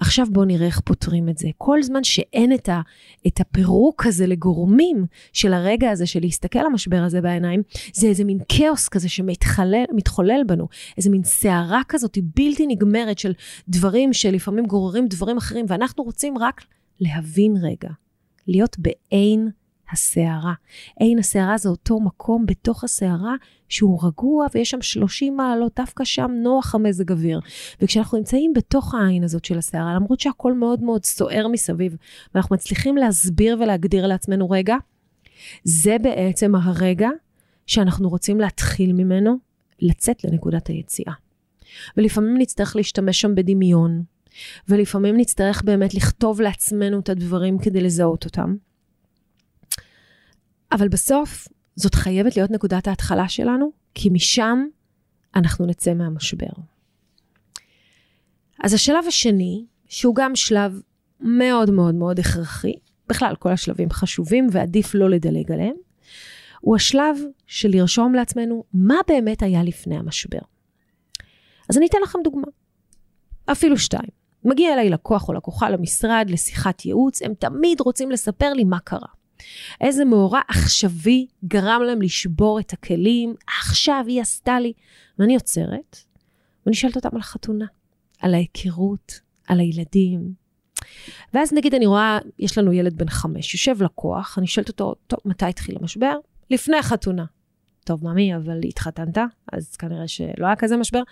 עכשיו 0.00 0.26
בואו 0.30 0.44
נראה 0.44 0.66
איך 0.66 0.80
פותרים 0.80 1.28
את 1.28 1.38
זה. 1.38 1.48
כל 1.58 1.82
זמן 1.82 2.04
שאין 2.04 2.54
את, 2.54 2.68
ה, 2.68 2.80
את 3.26 3.40
הפירוק 3.40 4.06
הזה 4.06 4.26
לגורמים 4.26 5.06
של 5.32 5.52
הרגע 5.52 5.90
הזה 5.90 6.06
של 6.06 6.20
להסתכל 6.20 6.58
על 6.58 6.66
המשבר 6.66 6.96
הזה 6.96 7.20
בעיניים, 7.20 7.62
זה 7.92 8.06
איזה 8.06 8.24
מין 8.24 8.38
כאוס 8.48 8.88
כזה 8.88 9.08
שמתחולל 9.08 10.44
בנו, 10.46 10.68
איזה 10.96 11.10
מין 11.10 11.24
סערה 11.24 11.80
כזאת 11.88 12.18
בלתי 12.36 12.66
נגמרת 12.66 13.18
של 13.18 13.32
דברים 13.68 14.12
שלפעמים 14.12 14.66
גוררים 14.66 15.08
דברים 15.08 15.36
אחרים, 15.36 15.66
ואנחנו 15.68 16.04
רוצים 16.04 16.38
רק 16.38 16.64
להבין 17.00 17.54
רגע, 17.62 17.90
להיות 18.46 18.76
בעין 18.78 19.48
הסערה. 19.92 20.52
עין 21.00 21.18
הסערה 21.18 21.58
זה 21.58 21.68
אותו 21.68 22.00
מקום 22.00 22.46
בתוך 22.46 22.84
הסערה 22.84 23.34
שהוא 23.68 24.06
רגוע 24.06 24.46
ויש 24.54 24.70
שם 24.70 24.82
30 24.82 25.36
מעלות, 25.36 25.72
דווקא 25.76 26.04
שם 26.04 26.30
נוח 26.42 26.74
המזג 26.74 27.12
אוויר. 27.12 27.40
וכשאנחנו 27.82 28.18
נמצאים 28.18 28.52
בתוך 28.52 28.94
העין 28.94 29.24
הזאת 29.24 29.44
של 29.44 29.58
הסערה, 29.58 29.94
למרות 29.94 30.20
שהכל 30.20 30.52
מאוד 30.52 30.82
מאוד 30.82 31.04
סוער 31.04 31.48
מסביב, 31.48 31.96
ואנחנו 32.34 32.54
מצליחים 32.54 32.96
להסביר 32.96 33.56
ולהגדיר 33.60 34.06
לעצמנו 34.06 34.50
רגע, 34.50 34.76
זה 35.64 35.96
בעצם 36.02 36.54
הרגע 36.54 37.08
שאנחנו 37.66 38.08
רוצים 38.08 38.40
להתחיל 38.40 38.92
ממנו, 38.92 39.38
לצאת 39.80 40.24
לנקודת 40.24 40.66
היציאה. 40.66 41.12
ולפעמים 41.96 42.36
נצטרך 42.38 42.76
להשתמש 42.76 43.20
שם 43.20 43.34
בדמיון, 43.34 44.02
ולפעמים 44.68 45.16
נצטרך 45.16 45.62
באמת 45.62 45.94
לכתוב 45.94 46.40
לעצמנו 46.40 47.00
את 47.00 47.08
הדברים 47.08 47.58
כדי 47.58 47.80
לזהות 47.80 48.24
אותם. 48.24 48.56
אבל 50.72 50.88
בסוף, 50.88 51.48
זאת 51.76 51.94
חייבת 51.94 52.36
להיות 52.36 52.50
נקודת 52.50 52.88
ההתחלה 52.88 53.28
שלנו, 53.28 53.72
כי 53.94 54.10
משם 54.10 54.66
אנחנו 55.34 55.66
נצא 55.66 55.94
מהמשבר. 55.94 56.50
אז 58.62 58.74
השלב 58.74 59.04
השני, 59.08 59.66
שהוא 59.88 60.14
גם 60.14 60.36
שלב 60.36 60.80
מאוד 61.20 61.70
מאוד 61.70 61.94
מאוד 61.94 62.18
הכרחי, 62.18 62.74
בכלל 63.08 63.34
כל 63.38 63.52
השלבים 63.52 63.90
חשובים 63.90 64.46
ועדיף 64.52 64.94
לא 64.94 65.10
לדלג 65.10 65.52
עליהם, 65.52 65.76
הוא 66.60 66.76
השלב 66.76 67.16
של 67.46 67.68
לרשום 67.68 68.14
לעצמנו 68.14 68.64
מה 68.74 68.96
באמת 69.08 69.42
היה 69.42 69.62
לפני 69.62 69.96
המשבר. 69.96 70.38
אז 71.68 71.78
אני 71.78 71.86
אתן 71.86 71.98
לכם 72.02 72.18
דוגמה, 72.24 72.46
אפילו 73.52 73.78
שתיים. 73.78 74.10
מגיע 74.44 74.72
אליי 74.72 74.90
לקוח 74.90 75.28
או 75.28 75.34
לקוחה 75.34 75.70
למשרד 75.70 76.26
לשיחת 76.28 76.84
ייעוץ, 76.84 77.22
הם 77.22 77.34
תמיד 77.34 77.80
רוצים 77.80 78.10
לספר 78.10 78.52
לי 78.52 78.64
מה 78.64 78.78
קרה. 78.78 79.08
איזה 79.80 80.04
מאורע 80.04 80.40
עכשווי 80.48 81.26
גרם 81.44 81.82
להם 81.86 82.02
לשבור 82.02 82.60
את 82.60 82.72
הכלים, 82.72 83.34
עכשיו 83.58 84.04
היא 84.08 84.20
עשתה 84.20 84.60
לי. 84.60 84.72
ואני 85.18 85.34
עוצרת, 85.34 85.96
ואני 86.66 86.76
שואלת 86.76 86.96
אותם 86.96 87.08
על 87.12 87.20
החתונה, 87.20 87.66
על 88.20 88.34
ההיכרות, 88.34 89.20
על 89.48 89.60
הילדים. 89.60 90.32
ואז 91.34 91.52
נגיד 91.52 91.74
אני 91.74 91.86
רואה, 91.86 92.18
יש 92.38 92.58
לנו 92.58 92.72
ילד 92.72 92.98
בן 92.98 93.08
חמש, 93.08 93.54
יושב 93.54 93.82
לקוח, 93.82 94.38
אני 94.38 94.46
שואלת 94.46 94.68
אותו, 94.68 94.94
טוב, 95.06 95.18
מתי 95.24 95.46
התחיל 95.46 95.76
המשבר? 95.80 96.16
לפני 96.50 96.76
החתונה. 96.76 97.24
טוב, 97.84 98.04
ממי, 98.04 98.36
אבל 98.36 98.60
התחתנת, 98.68 99.18
אז 99.52 99.76
כנראה 99.76 100.08
שלא 100.08 100.46
היה 100.46 100.56
כזה 100.56 100.76
משבר. 100.76 101.02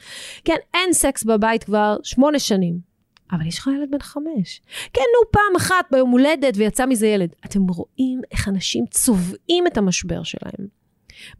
כן, 0.45 0.57
אין 0.75 0.93
סקס 0.93 1.25
בבית 1.25 1.65
כבר 1.65 1.97
שמונה 2.03 2.39
שנים. 2.39 2.88
אבל 3.33 3.47
יש 3.47 3.59
לך 3.59 3.67
ילד 3.67 3.91
בן 3.91 3.99
חמש. 3.99 4.61
כן, 4.93 5.01
נו, 5.01 5.31
פעם 5.31 5.57
אחת 5.57 5.85
ביום 5.91 6.11
הולדת 6.11 6.55
ויצא 6.57 6.87
מזה 6.87 7.07
ילד. 7.07 7.35
אתם 7.45 7.61
רואים 7.63 8.21
איך 8.31 8.49
אנשים 8.49 8.85
צובעים 8.87 9.67
את 9.67 9.79
המשבר 9.79 10.23
שלהם 10.23 10.69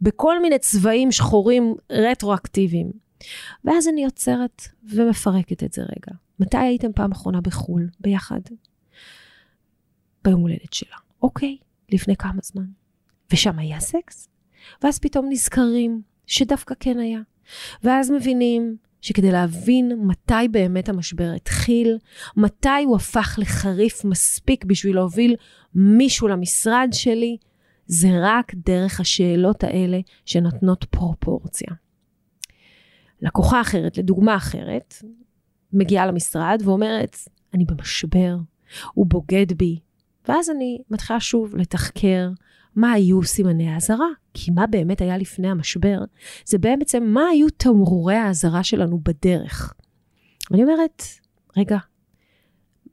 בכל 0.01 0.41
מיני 0.41 0.59
צבעים 0.59 1.11
שחורים 1.11 1.75
רטרואקטיביים. 1.91 2.91
ואז 3.65 3.87
אני 3.87 4.05
עוצרת 4.05 4.61
ומפרקת 4.83 5.63
את 5.63 5.73
זה 5.73 5.81
רגע. 5.81 6.17
מתי 6.39 6.57
הייתם 6.57 6.93
פעם 6.93 7.11
אחרונה 7.11 7.41
בחו"ל 7.41 7.89
ביחד? 7.99 8.39
ביום 10.23 10.41
הולדת 10.41 10.73
שלה. 10.73 10.95
אוקיי, 11.21 11.57
לפני 11.91 12.15
כמה 12.15 12.39
זמן. 12.43 12.65
ושם 13.33 13.59
היה 13.59 13.79
סקס? 13.79 14.29
ואז 14.83 14.99
פתאום 14.99 15.25
נזכרים 15.29 16.01
שדווקא 16.27 16.75
כן 16.79 16.99
היה. 16.99 17.19
ואז 17.83 18.11
מבינים 18.11 18.77
שכדי 19.01 19.31
להבין 19.31 19.91
מתי 20.07 20.47
באמת 20.51 20.89
המשבר 20.89 21.31
התחיל, 21.35 21.97
מתי 22.37 22.83
הוא 22.85 22.95
הפך 22.95 23.35
לחריף 23.41 24.05
מספיק 24.05 24.65
בשביל 24.65 24.95
להוביל 24.95 25.35
מישהו 25.75 26.27
למשרד 26.27 26.89
שלי, 26.91 27.37
זה 27.85 28.07
רק 28.21 28.51
דרך 28.55 28.99
השאלות 28.99 29.63
האלה 29.63 29.99
שנותנות 30.25 30.83
פרופורציה. 30.89 31.67
לקוחה 33.21 33.61
אחרת, 33.61 33.97
לדוגמה 33.97 34.35
אחרת, 34.35 34.93
מגיעה 35.73 36.05
למשרד 36.05 36.61
ואומרת, 36.65 37.17
אני 37.53 37.65
במשבר, 37.65 38.37
הוא 38.93 39.05
בוגד 39.05 39.53
בי. 39.57 39.79
ואז 40.27 40.49
אני 40.49 40.77
מתחילה 40.89 41.19
שוב 41.19 41.55
לתחקר 41.55 42.29
מה 42.75 42.91
היו 42.91 43.23
סימני 43.23 43.69
האזהרה, 43.69 44.07
כי 44.33 44.51
מה 44.51 44.67
באמת 44.67 45.01
היה 45.01 45.17
לפני 45.17 45.49
המשבר, 45.49 45.97
זה 46.45 46.57
בעצם 46.57 47.03
מה 47.03 47.27
היו 47.31 47.49
תמרורי 47.49 48.15
האזהרה 48.15 48.63
שלנו 48.63 48.99
בדרך. 49.03 49.73
ואני 50.51 50.63
אומרת, 50.63 51.03
רגע, 51.57 51.77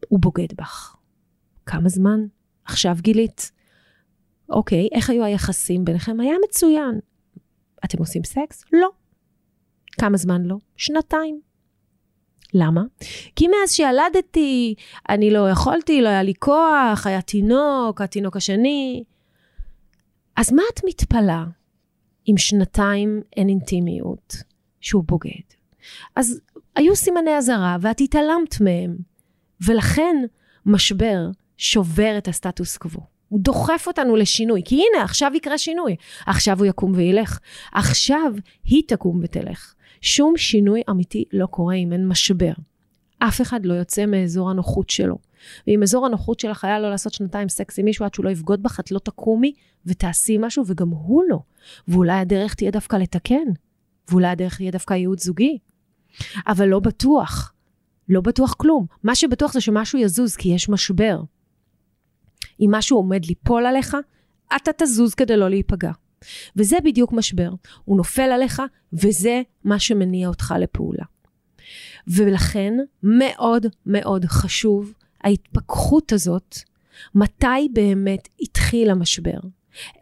הוא 0.08 0.20
בוגד 0.20 0.52
בך. 0.56 0.96
כמה 1.66 1.88
זמן? 1.88 2.20
עכשיו 2.64 2.96
גילית. 3.00 3.52
אוקיי, 4.48 4.88
איך 4.92 5.10
היו 5.10 5.24
היחסים 5.24 5.84
ביניכם? 5.84 6.20
היה 6.20 6.34
מצוין. 6.48 7.00
אתם 7.84 7.98
עושים 7.98 8.24
סקס? 8.24 8.64
לא. 8.72 8.88
כמה 10.00 10.16
זמן 10.16 10.42
לא? 10.42 10.56
שנתיים. 10.76 11.40
למה? 12.54 12.82
כי 13.36 13.48
מאז 13.48 13.72
שילדתי, 13.72 14.74
אני 15.08 15.30
לא 15.30 15.50
יכולתי, 15.50 16.02
לא 16.02 16.08
היה 16.08 16.22
לי 16.22 16.34
כוח, 16.38 17.06
היה 17.06 17.22
תינוק, 17.22 18.00
התינוק 18.00 18.36
השני. 18.36 19.04
אז 20.36 20.52
מה 20.52 20.62
את 20.74 20.80
מתפלאה 20.84 21.44
אם 22.28 22.34
שנתיים 22.36 23.22
אין 23.36 23.48
אינטימיות 23.48 24.36
שהוא 24.80 25.04
בוגד? 25.06 25.30
אז 26.16 26.40
היו 26.76 26.96
סימני 26.96 27.36
אזהרה 27.36 27.76
ואת 27.80 28.00
התעלמת 28.00 28.60
מהם, 28.60 28.96
ולכן 29.66 30.16
משבר 30.66 31.28
שובר 31.56 32.14
את 32.18 32.28
הסטטוס 32.28 32.76
קוו. 32.76 33.00
הוא 33.28 33.40
דוחף 33.40 33.84
אותנו 33.86 34.16
לשינוי, 34.16 34.62
כי 34.64 34.74
הנה, 34.74 35.04
עכשיו 35.04 35.30
יקרה 35.34 35.58
שינוי. 35.58 35.96
עכשיו 36.26 36.58
הוא 36.58 36.66
יקום 36.66 36.92
וילך. 36.94 37.38
עכשיו 37.72 38.32
היא 38.64 38.82
תקום 38.88 39.20
ותלך. 39.22 39.74
שום 40.00 40.36
שינוי 40.36 40.82
אמיתי 40.90 41.24
לא 41.32 41.46
קורה 41.46 41.74
אם 41.74 41.92
אין 41.92 42.08
משבר. 42.08 42.52
אף 43.18 43.40
אחד 43.40 43.66
לא 43.66 43.74
יוצא 43.74 44.06
מאזור 44.06 44.50
הנוחות 44.50 44.90
שלו. 44.90 45.18
ואם 45.66 45.82
אזור 45.82 46.06
הנוחות 46.06 46.40
שלך 46.40 46.64
היה 46.64 46.80
לא 46.80 46.90
לעשות 46.90 47.14
שנתיים 47.14 47.48
סקס 47.48 47.78
עם 47.78 47.84
מישהו 47.84 48.04
עד 48.04 48.14
שהוא 48.14 48.24
לא 48.24 48.30
יבגוד 48.30 48.62
בך, 48.62 48.80
את 48.80 48.90
לא 48.90 48.98
תקומי 48.98 49.52
ותעשי 49.86 50.36
משהו, 50.40 50.64
וגם 50.66 50.88
הוא 50.88 51.22
לא. 51.28 51.38
ואולי 51.88 52.12
הדרך 52.12 52.54
תהיה 52.54 52.70
דווקא 52.70 52.96
לתקן, 52.96 53.48
ואולי 54.08 54.28
הדרך 54.28 54.56
תהיה 54.56 54.70
דווקא 54.70 54.94
ייעוד 54.94 55.20
זוגי. 55.20 55.58
אבל 56.46 56.68
לא 56.68 56.80
בטוח. 56.80 57.52
לא 58.08 58.20
בטוח 58.20 58.54
כלום. 58.54 58.86
מה 59.02 59.14
שבטוח 59.14 59.52
זה 59.52 59.60
שמשהו 59.60 59.98
יזוז, 59.98 60.36
כי 60.36 60.48
יש 60.48 60.68
משבר. 60.68 61.20
אם 62.60 62.68
משהו 62.70 62.96
עומד 62.96 63.24
ליפול 63.24 63.66
עליך, 63.66 63.96
אתה 64.56 64.70
תזוז 64.76 65.14
כדי 65.14 65.36
לא 65.36 65.48
להיפגע. 65.48 65.92
וזה 66.56 66.76
בדיוק 66.84 67.12
משבר. 67.12 67.50
הוא 67.84 67.96
נופל 67.96 68.22
עליך, 68.22 68.62
וזה 68.92 69.42
מה 69.64 69.78
שמניע 69.78 70.28
אותך 70.28 70.54
לפעולה. 70.60 71.04
ולכן 72.08 72.74
מאוד 73.02 73.66
מאוד 73.86 74.24
חשוב 74.24 74.92
ההתפכחות 75.26 76.12
הזאת, 76.12 76.56
מתי 77.14 77.68
באמת 77.72 78.28
התחיל 78.40 78.90
המשבר. 78.90 79.38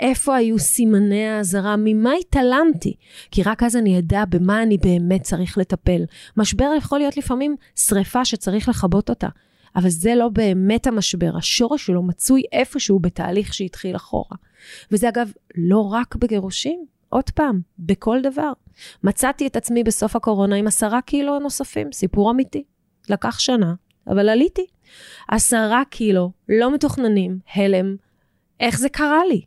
איפה 0.01 0.37
היו 0.37 0.59
סימני 0.59 1.27
האזהרה? 1.27 1.75
ממה 1.79 2.13
התעלמתי? 2.21 2.95
כי 3.31 3.43
רק 3.43 3.63
אז 3.63 3.77
אני 3.77 3.99
אדע 3.99 4.25
במה 4.25 4.63
אני 4.63 4.79
באמת 4.79 5.23
צריך 5.23 5.59
לטפל. 5.59 6.03
משבר 6.37 6.71
יכול 6.79 6.99
להיות 6.99 7.17
לפעמים 7.17 7.57
שריפה 7.77 8.25
שצריך 8.25 8.69
לכבות 8.69 9.11
אותה, 9.11 9.29
אבל 9.77 9.89
זה 9.89 10.15
לא 10.15 10.29
באמת 10.29 10.87
המשבר. 10.87 11.37
השורש 11.37 11.87
שלו 11.87 12.03
מצוי 12.03 12.43
איפשהו 12.53 12.99
בתהליך 12.99 13.55
שהתחיל 13.55 13.97
אחורה. 13.97 14.37
וזה 14.93 15.09
אגב 15.09 15.33
לא 15.57 15.79
רק 15.93 16.17
בגירושים, 16.17 16.85
עוד 17.09 17.31
פעם, 17.31 17.61
בכל 17.79 18.19
דבר. 18.23 18.53
מצאתי 19.05 19.47
את 19.47 19.57
עצמי 19.57 19.85
בסוף 19.85 20.17
הקורונה 20.17 20.57
עם 20.57 20.67
עשרה 20.67 21.01
קילו 21.01 21.39
נוספים, 21.39 21.93
סיפור 21.93 22.31
אמיתי. 22.31 22.65
לקח 23.09 23.39
שנה, 23.39 23.75
אבל 24.09 24.29
עליתי. 24.29 24.67
עשרה 25.29 25.83
קילו, 25.91 26.31
לא 26.49 26.75
מתוכננים, 26.75 27.39
הלם. 27.55 27.97
איך 28.61 28.79
זה 28.79 28.89
קרה 28.89 29.25
לי? 29.29 29.41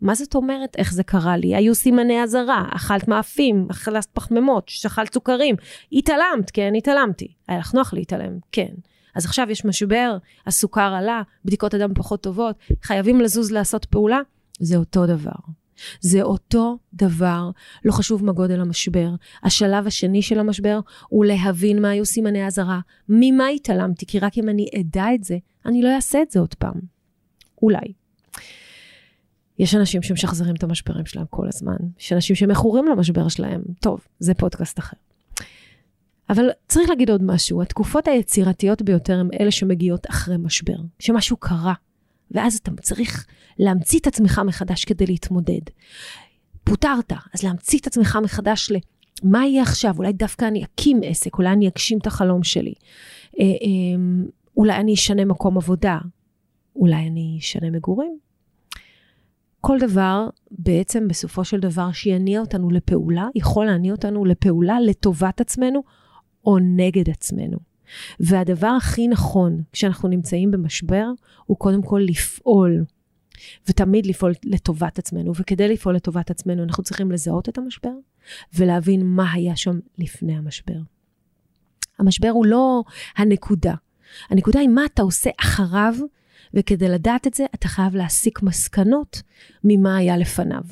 מה 0.00 0.14
זאת 0.14 0.34
אומרת 0.34 0.76
איך 0.76 0.92
זה 0.92 1.02
קרה 1.02 1.36
לי? 1.36 1.56
היו 1.56 1.74
סימני 1.74 2.22
אזהרה, 2.22 2.68
אכלת 2.70 3.08
מאפים, 3.08 3.66
אכלת 3.70 4.06
פחמימות, 4.12 4.68
שכלת 4.68 5.14
סוכרים. 5.14 5.56
התעלמת, 5.92 6.50
כן, 6.52 6.72
התעלמתי. 6.76 7.34
היה 7.48 7.58
לך 7.58 7.74
נוח 7.74 7.94
להתעלם, 7.94 8.38
כן. 8.52 8.72
אז 9.14 9.24
עכשיו 9.24 9.50
יש 9.50 9.64
משבר, 9.64 10.16
הסוכר 10.46 10.94
עלה, 10.94 11.22
בדיקות 11.44 11.74
הדם 11.74 11.94
פחות 11.94 12.22
טובות, 12.22 12.56
חייבים 12.82 13.20
לזוז 13.20 13.52
לעשות 13.52 13.84
פעולה, 13.84 14.20
זה 14.60 14.76
אותו 14.76 15.06
דבר. 15.06 15.38
זה 16.00 16.22
אותו 16.22 16.78
דבר, 16.94 17.50
לא 17.84 17.92
חשוב 17.92 18.24
מה 18.24 18.32
גודל 18.32 18.60
המשבר. 18.60 19.10
השלב 19.42 19.86
השני 19.86 20.22
של 20.22 20.38
המשבר 20.38 20.80
הוא 21.08 21.24
להבין 21.24 21.82
מה 21.82 21.90
היו 21.90 22.04
סימני 22.04 22.42
האזהרה, 22.42 22.80
ממה 23.08 23.48
התעלמתי, 23.48 24.06
כי 24.06 24.18
רק 24.18 24.38
אם 24.38 24.48
אני 24.48 24.68
אדע 24.80 25.14
את 25.14 25.24
זה, 25.24 25.38
אני 25.66 25.82
לא 25.82 25.94
אעשה 25.94 26.22
את 26.22 26.30
זה 26.30 26.40
עוד 26.40 26.54
פעם. 26.54 26.80
אולי. 27.62 27.92
יש 29.58 29.74
אנשים 29.74 30.02
שמשחזרים 30.02 30.54
את 30.54 30.62
המשברים 30.62 31.06
שלהם 31.06 31.26
כל 31.30 31.48
הזמן, 31.48 31.76
יש 32.00 32.12
אנשים 32.12 32.36
שמכורים 32.36 32.84
למשבר 32.86 33.28
שלהם. 33.28 33.62
טוב, 33.80 34.00
זה 34.18 34.34
פודקאסט 34.34 34.78
אחר. 34.78 34.96
אבל 36.30 36.48
צריך 36.68 36.88
להגיד 36.88 37.10
עוד 37.10 37.22
משהו, 37.22 37.62
התקופות 37.62 38.08
היצירתיות 38.08 38.82
ביותר 38.82 39.18
הן 39.18 39.28
אלה 39.40 39.50
שמגיעות 39.50 40.10
אחרי 40.10 40.36
משבר, 40.36 40.76
שמשהו 40.98 41.36
קרה, 41.36 41.74
ואז 42.30 42.56
אתה 42.56 42.70
צריך 42.82 43.26
להמציא 43.58 43.98
את 43.98 44.06
עצמך 44.06 44.40
מחדש 44.46 44.84
כדי 44.84 45.06
להתמודד. 45.06 45.60
פוטרת, 46.64 47.12
אז 47.34 47.42
להמציא 47.42 47.78
את 47.78 47.86
עצמך 47.86 48.18
מחדש 48.22 48.72
למה 49.22 49.46
יהיה 49.46 49.62
עכשיו? 49.62 49.94
אולי 49.98 50.12
דווקא 50.12 50.44
אני 50.44 50.64
אקים 50.64 51.00
עסק, 51.04 51.38
אולי 51.38 51.48
אני 51.48 51.68
אגשים 51.68 51.98
את 51.98 52.06
החלום 52.06 52.42
שלי. 52.42 52.74
אה, 53.40 53.44
אמ, 53.62 54.26
אולי 54.56 54.76
אני 54.76 54.94
אשנה 54.94 55.24
מקום 55.24 55.56
עבודה, 55.56 55.98
אולי 56.76 57.06
אני 57.06 57.36
אשנה 57.40 57.70
מגורים. 57.70 58.18
כל 59.60 59.78
דבר 59.78 60.28
בעצם 60.50 61.08
בסופו 61.08 61.44
של 61.44 61.60
דבר 61.60 61.92
שיניע 61.92 62.40
אותנו 62.40 62.70
לפעולה, 62.70 63.28
יכול 63.34 63.66
להניע 63.66 63.92
אותנו 63.92 64.24
לפעולה 64.24 64.80
לטובת 64.80 65.40
עצמנו 65.40 65.82
או 66.44 66.58
נגד 66.58 67.10
עצמנו. 67.10 67.67
והדבר 68.20 68.66
הכי 68.76 69.08
נכון 69.08 69.62
כשאנחנו 69.72 70.08
נמצאים 70.08 70.50
במשבר, 70.50 71.06
הוא 71.46 71.56
קודם 71.56 71.82
כל 71.82 72.02
לפעול. 72.06 72.84
ותמיד 73.68 74.06
לפעול 74.06 74.32
לטובת 74.44 74.98
עצמנו. 74.98 75.32
וכדי 75.36 75.68
לפעול 75.68 75.94
לטובת 75.94 76.30
עצמנו, 76.30 76.62
אנחנו 76.62 76.82
צריכים 76.82 77.12
לזהות 77.12 77.48
את 77.48 77.58
המשבר 77.58 77.92
ולהבין 78.54 79.06
מה 79.06 79.32
היה 79.32 79.56
שם 79.56 79.78
לפני 79.98 80.36
המשבר. 80.36 80.78
המשבר 81.98 82.28
הוא 82.28 82.46
לא 82.46 82.82
הנקודה. 83.16 83.74
הנקודה 84.30 84.60
היא 84.60 84.68
מה 84.68 84.84
אתה 84.84 85.02
עושה 85.02 85.30
אחריו, 85.40 85.94
וכדי 86.54 86.88
לדעת 86.88 87.26
את 87.26 87.34
זה, 87.34 87.44
אתה 87.54 87.68
חייב 87.68 87.96
להסיק 87.96 88.42
מסקנות 88.42 89.22
ממה 89.64 89.96
היה 89.96 90.16
לפניו. 90.16 90.62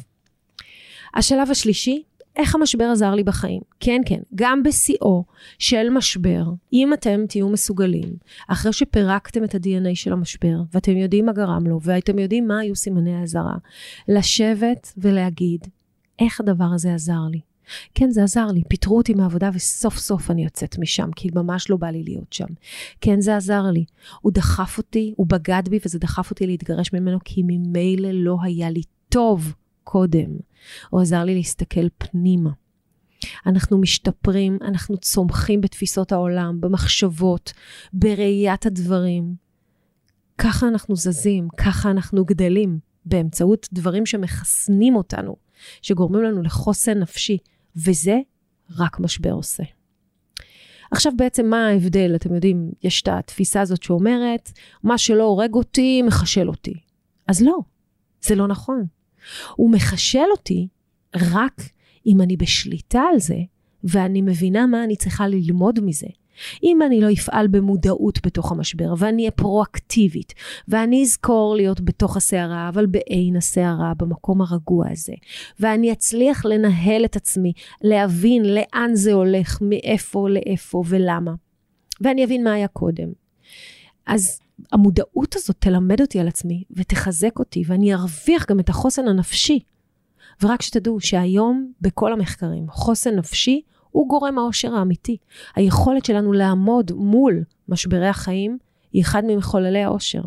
השלב 1.15 1.51
השלישי 1.51 2.03
איך 2.37 2.55
המשבר 2.55 2.85
עזר 2.85 3.15
לי 3.15 3.25
בחיים. 3.25 3.61
כן, 3.81 4.01
כן, 4.07 4.21
גם 4.35 4.63
בשיאו 4.63 5.25
של 5.59 5.91
משבר, 5.91 6.45
אם 6.73 6.95
אתם 6.95 7.21
תהיו 7.29 7.49
מסוגלים, 7.49 8.17
אחרי 8.49 8.73
שפירקתם 8.73 9.45
את 9.45 9.55
ה-DNA 9.55 9.95
של 9.95 10.13
המשבר, 10.13 10.57
ואתם 10.73 10.97
יודעים 10.97 11.27
מה 11.27 11.33
גרם 11.33 11.67
לו, 11.67 11.81
ואתם 11.83 12.19
יודעים 12.19 12.49
מה 12.49 12.59
היו 12.59 12.77
סימני 12.77 13.15
האזהרה, 13.15 13.57
לשבת 14.09 14.93
ולהגיד, 14.97 15.67
איך 16.19 16.41
הדבר 16.41 16.69
הזה 16.75 16.95
עזר 16.95 17.21
לי? 17.31 17.41
כן, 17.95 18.11
זה 18.11 18.23
עזר 18.23 18.47
לי, 18.47 18.63
פיטרו 18.69 18.97
אותי 18.97 19.15
מהעבודה 19.15 19.51
וסוף 19.55 19.99
סוף 19.99 20.31
אני 20.31 20.45
יוצאת 20.45 20.79
משם, 20.79 21.11
כי 21.17 21.29
ממש 21.35 21.71
לא 21.71 21.77
בא 21.77 21.87
לי 21.87 22.03
להיות 22.03 22.33
שם. 22.33 22.47
כן, 23.01 23.21
זה 23.21 23.37
עזר 23.37 23.63
לי. 23.63 23.85
הוא 24.21 24.33
דחף 24.33 24.79
אותי, 24.79 25.15
הוא 25.17 25.27
בגד 25.27 25.63
בי 25.71 25.79
וזה 25.85 25.99
דחף 25.99 26.31
אותי 26.31 26.47
להתגרש 26.47 26.93
ממנו, 26.93 27.19
כי 27.25 27.43
ממילא 27.47 28.09
לא 28.13 28.37
היה 28.43 28.71
לי 28.71 28.83
טוב. 29.09 29.55
קודם. 29.87 30.37
הוא 30.91 31.01
עזר 31.01 31.25
לי 31.25 31.35
להסתכל 31.35 31.89
פנימה. 31.99 32.51
אנחנו 33.47 33.79
משתפרים, 33.79 34.59
אנחנו 34.63 34.97
צומחים 34.97 35.61
בתפיסות 35.61 36.13
העולם, 36.13 36.61
במחשבות, 36.61 37.53
בראיית 37.93 38.67
הדברים. 38.67 39.35
ככה 40.39 40.69
אנחנו 40.69 40.97
זזים, 40.97 41.49
ככה 41.57 41.91
אנחנו 41.91 42.25
גדלים, 42.25 42.79
באמצעות 43.05 43.69
דברים 43.73 44.07
שמחסנים 44.07 44.97
אותנו, 44.97 45.37
שגורמים 45.83 46.23
לנו 46.23 46.43
לחוסן 46.43 46.99
נפשי, 46.99 47.39
וזה 47.77 48.19
רק 48.77 49.01
משבר 49.01 49.33
עושה. 49.33 49.65
עכשיו 50.91 51.13
בעצם 51.17 51.47
מה 51.47 51.69
ההבדל? 51.69 52.13
אתם 52.17 52.35
יודעים, 52.35 52.71
יש 52.83 53.03
את 53.03 53.09
התפיסה 53.09 53.61
הזאת 53.61 53.83
שאומרת, 53.83 54.53
מה 54.83 54.99
שלא 54.99 55.25
הורג 55.25 55.55
אותי, 55.55 56.03
מחשל 56.03 56.49
אותי. 56.49 56.75
אז 57.27 57.43
לא, 57.43 57.59
זה 58.21 58.35
לא 58.35 58.47
נכון. 58.47 58.87
הוא 59.57 59.71
מחשל 59.71 60.27
אותי 60.31 60.69
רק 61.17 61.63
אם 62.07 62.21
אני 62.21 62.37
בשליטה 62.37 63.03
על 63.13 63.21
זה, 63.21 63.39
ואני 63.85 64.23
מבינה 64.23 64.67
מה 64.67 64.85
אני 64.85 64.97
צריכה 64.97 65.29
ללמוד 65.29 65.81
מזה. 65.83 66.07
אם 66.63 66.83
אני 66.83 67.01
לא 67.01 67.13
אפעל 67.13 67.47
במודעות 67.47 68.27
בתוך 68.27 68.53
המשבר, 68.53 68.95
ואני 68.99 69.23
אהיה 69.23 69.31
פרואקטיבית, 69.31 70.35
ואני 70.69 71.03
אזכור 71.03 71.57
להיות 71.57 71.81
בתוך 71.81 72.17
הסערה, 72.17 72.69
אבל 72.69 72.87
בעין 72.87 73.37
הסערה, 73.37 73.93
במקום 73.97 74.43
הרגוע 74.43 74.87
הזה, 74.91 75.13
ואני 75.61 75.93
אצליח 75.93 76.45
לנהל 76.45 77.05
את 77.05 77.17
עצמי, 77.17 77.53
להבין 77.83 78.45
לאן 78.45 78.91
זה 78.95 79.13
הולך, 79.13 79.59
מאיפה 79.61 80.29
לאיפה 80.31 80.83
ולמה, 80.87 81.35
ואני 82.01 82.25
אבין 82.25 82.45
מה 82.45 82.53
היה 82.53 82.69
קודם. 82.69 83.26
אז 84.07 84.41
המודעות 84.73 85.37
הזאת 85.37 85.57
תלמד 85.59 86.01
אותי 86.01 86.21
על 86.21 86.29
עצמי 86.29 86.65
ותחזק 86.71 87.39
אותי, 87.39 87.63
ואני 87.67 87.95
ארוויח 87.95 88.47
גם 88.49 88.61
את 88.61 88.69
החוסן 88.69 89.09
הנפשי. 89.09 89.61
ורק 90.43 90.63
שתדעו 90.63 91.01
שהיום 91.01 91.73
בכל 91.81 92.13
המחקרים, 92.13 92.71
חוסן 92.71 93.15
נפשי 93.15 93.61
הוא 93.91 94.09
גורם 94.09 94.39
האושר 94.39 94.75
האמיתי. 94.75 95.17
היכולת 95.57 96.05
שלנו 96.05 96.33
לעמוד 96.33 96.93
מול 96.93 97.45
משברי 97.69 98.09
החיים 98.09 98.59
היא 98.93 99.03
אחד 99.03 99.23
ממחוללי 99.27 99.83
האושר. 99.83 100.23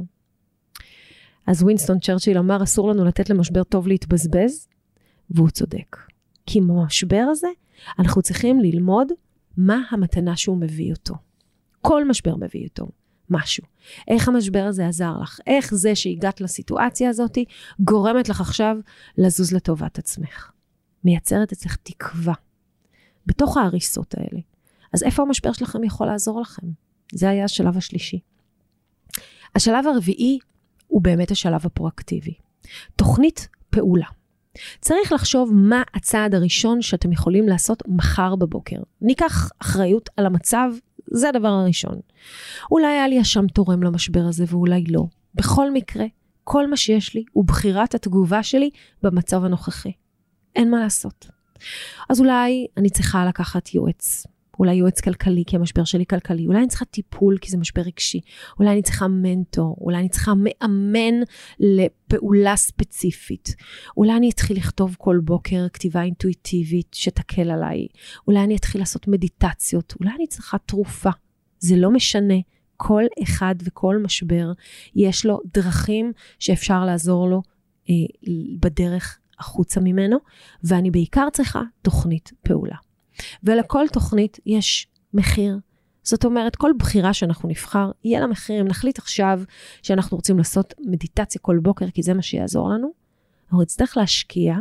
אז 1.48 1.64
ווינסטון 1.64 2.00
צ'רצ'יל 2.00 2.38
אמר, 2.38 2.64
אסור 2.64 2.90
לנו 2.90 3.06
לתת 3.06 3.30
למשבר 3.30 3.64
טוב 3.64 3.88
להתבזבז, 3.88 4.68
והוא 5.30 5.50
צודק. 5.50 5.98
כי 6.46 6.62
במשבר 6.62 7.26
הזה 7.32 7.48
אנחנו 8.00 8.22
צריכים 8.22 8.60
ללמוד 8.60 9.08
מה 9.58 9.82
המתנה 9.92 10.38
שהוא 10.38 10.58
מביא 10.58 10.94
אותו. 10.94 11.16
כל 11.82 12.08
משבר 12.08 12.36
מביא 12.36 12.68
אותו 12.68 12.88
משהו. 13.30 13.64
איך 14.08 14.28
המשבר 14.28 14.64
הזה 14.64 14.88
עזר 14.88 15.14
לך? 15.22 15.40
איך 15.48 15.76
זה 15.76 15.96
שהגעת 15.96 16.42
לסיטואציה 16.42 17.10
הזאת 17.10 17.38
גורמת 17.80 18.30
לך 18.30 18.42
עכשיו 18.42 18.76
לזוז 19.18 19.54
לטובת 19.54 20.00
עצמך? 20.00 20.52
מייצרת 21.04 21.52
אצלך 21.52 21.76
תקווה. 21.84 22.34
בתוך 23.26 23.58
ההריסות 23.58 24.16
האלה. 24.18 24.42
אז 24.94 25.04
איפה 25.04 25.24
המשבר 25.24 25.52
שלכם 25.52 25.84
יכול 25.84 26.08
לעזור 26.08 26.42
לכם? 26.42 26.68
זה 27.14 27.30
היה 27.30 27.46
השלב 27.46 27.78
השלישי. 27.78 28.20
השלב 29.56 29.88
הרביעי 29.88 30.40
הוא 30.88 31.02
באמת 31.02 31.32
השלב 31.32 31.66
הפרואקטיבי. 31.66 32.34
תוכנית 32.96 33.48
פעולה. 33.70 34.06
צריך 34.82 35.12
לחשוב 35.12 35.52
מה 35.54 35.84
הצעד 35.94 36.36
הראשון 36.36 36.82
שאתם 36.82 37.12
יכולים 37.12 37.48
לעשות 37.48 37.84
מחר 37.88 38.36
בבוקר. 38.36 38.78
ניקח 39.02 39.50
אחריות 39.62 40.10
על 40.18 40.26
המצב, 40.26 40.72
זה 41.12 41.30
הדבר 41.30 41.48
הראשון. 41.48 42.00
אולי 42.72 42.88
היה 42.88 43.08
לי 43.08 43.22
אשם 43.22 43.48
תורם 43.48 43.84
למשבר 43.84 44.22
הזה 44.30 44.46
ואולי 44.48 44.84
לא. 44.84 45.06
בכל 45.36 45.72
מקרה, 45.72 46.06
כל 46.44 46.70
מה 46.70 46.78
שיש 46.78 47.14
לי 47.16 47.24
הוא 47.32 47.46
בחירת 47.46 47.96
התגובה 47.96 48.44
שלי 48.44 48.70
במצב 49.04 49.46
הנוכחי. 49.46 49.92
אין 50.56 50.72
מה 50.72 50.80
לעשות. 50.80 51.28
אז 52.10 52.20
אולי 52.20 52.68
אני 52.78 52.90
צריכה 52.90 53.26
לקחת 53.26 53.74
יועץ. 53.74 54.26
אולי 54.60 54.74
יועץ 54.74 55.02
כלכלי, 55.02 55.44
כי 55.48 55.56
המשבר 55.56 55.84
שלי 55.84 56.06
כלכלי, 56.06 56.48
אולי 56.48 56.60
אני 56.60 56.68
צריכה 56.68 56.86
טיפול, 56.86 57.38
כי 57.42 57.50
זה 57.52 57.58
משבר 57.58 57.82
רגשי, 57.82 58.20
אולי 58.60 58.72
אני 58.72 58.82
צריכה 58.82 59.08
מנטור, 59.08 59.76
אולי 59.82 59.98
אני 59.98 60.10
צריכה 60.10 60.34
מאמן 60.38 61.24
לפעולה 61.60 62.56
ספציפית, 62.56 63.56
אולי 63.98 64.12
אני 64.12 64.30
אתחיל 64.30 64.58
לכתוב 64.58 64.96
כל 65.00 65.20
בוקר 65.24 65.68
כתיבה 65.74 66.02
אינטואיטיבית 66.02 66.94
שתקל 66.94 67.52
עליי, 67.52 67.88
אולי 68.28 68.40
אני 68.40 68.56
אתחיל 68.56 68.82
לעשות 68.82 69.08
מדיטציות, 69.08 69.94
אולי 70.00 70.12
אני 70.16 70.28
צריכה 70.28 70.58
תרופה. 70.58 71.10
זה 71.60 71.76
לא 71.76 71.92
משנה, 71.92 72.36
כל 72.78 73.04
אחד 73.24 73.56
וכל 73.64 73.98
משבר, 73.98 74.52
יש 74.96 75.26
לו 75.26 75.40
דרכים 75.54 76.12
שאפשר 76.40 76.86
לעזור 76.86 77.30
לו 77.30 77.42
אה, 77.90 77.94
בדרך 78.60 79.20
החוצה 79.40 79.80
ממנו, 79.80 80.18
ואני 80.64 80.92
בעיקר 80.92 81.28
צריכה 81.34 81.62
תוכנית 81.82 82.32
פעולה. 82.44 82.76
ולכל 83.44 83.86
תוכנית 83.94 84.40
יש 84.46 84.88
מחיר. 85.14 85.60
זאת 86.04 86.26
אומרת, 86.26 86.56
כל 86.56 86.72
בחירה 86.80 87.14
שאנחנו 87.14 87.50
נבחר, 87.50 87.92
יהיה 88.04 88.20
לה 88.20 88.28
מחיר. 88.28 88.62
אם 88.62 88.68
נחליט 88.68 89.00
עכשיו 89.00 89.42
שאנחנו 89.82 90.18
רוצים 90.18 90.38
לעשות 90.38 90.74
מדיטציה 90.80 91.42
כל 91.42 91.60
בוקר, 91.62 91.90
כי 91.90 92.04
זה 92.04 92.14
מה 92.14 92.22
שיעזור 92.22 92.70
לנו, 92.70 92.92
אנחנו 93.46 93.62
נצטרך 93.62 93.98
להשקיע 93.98 94.56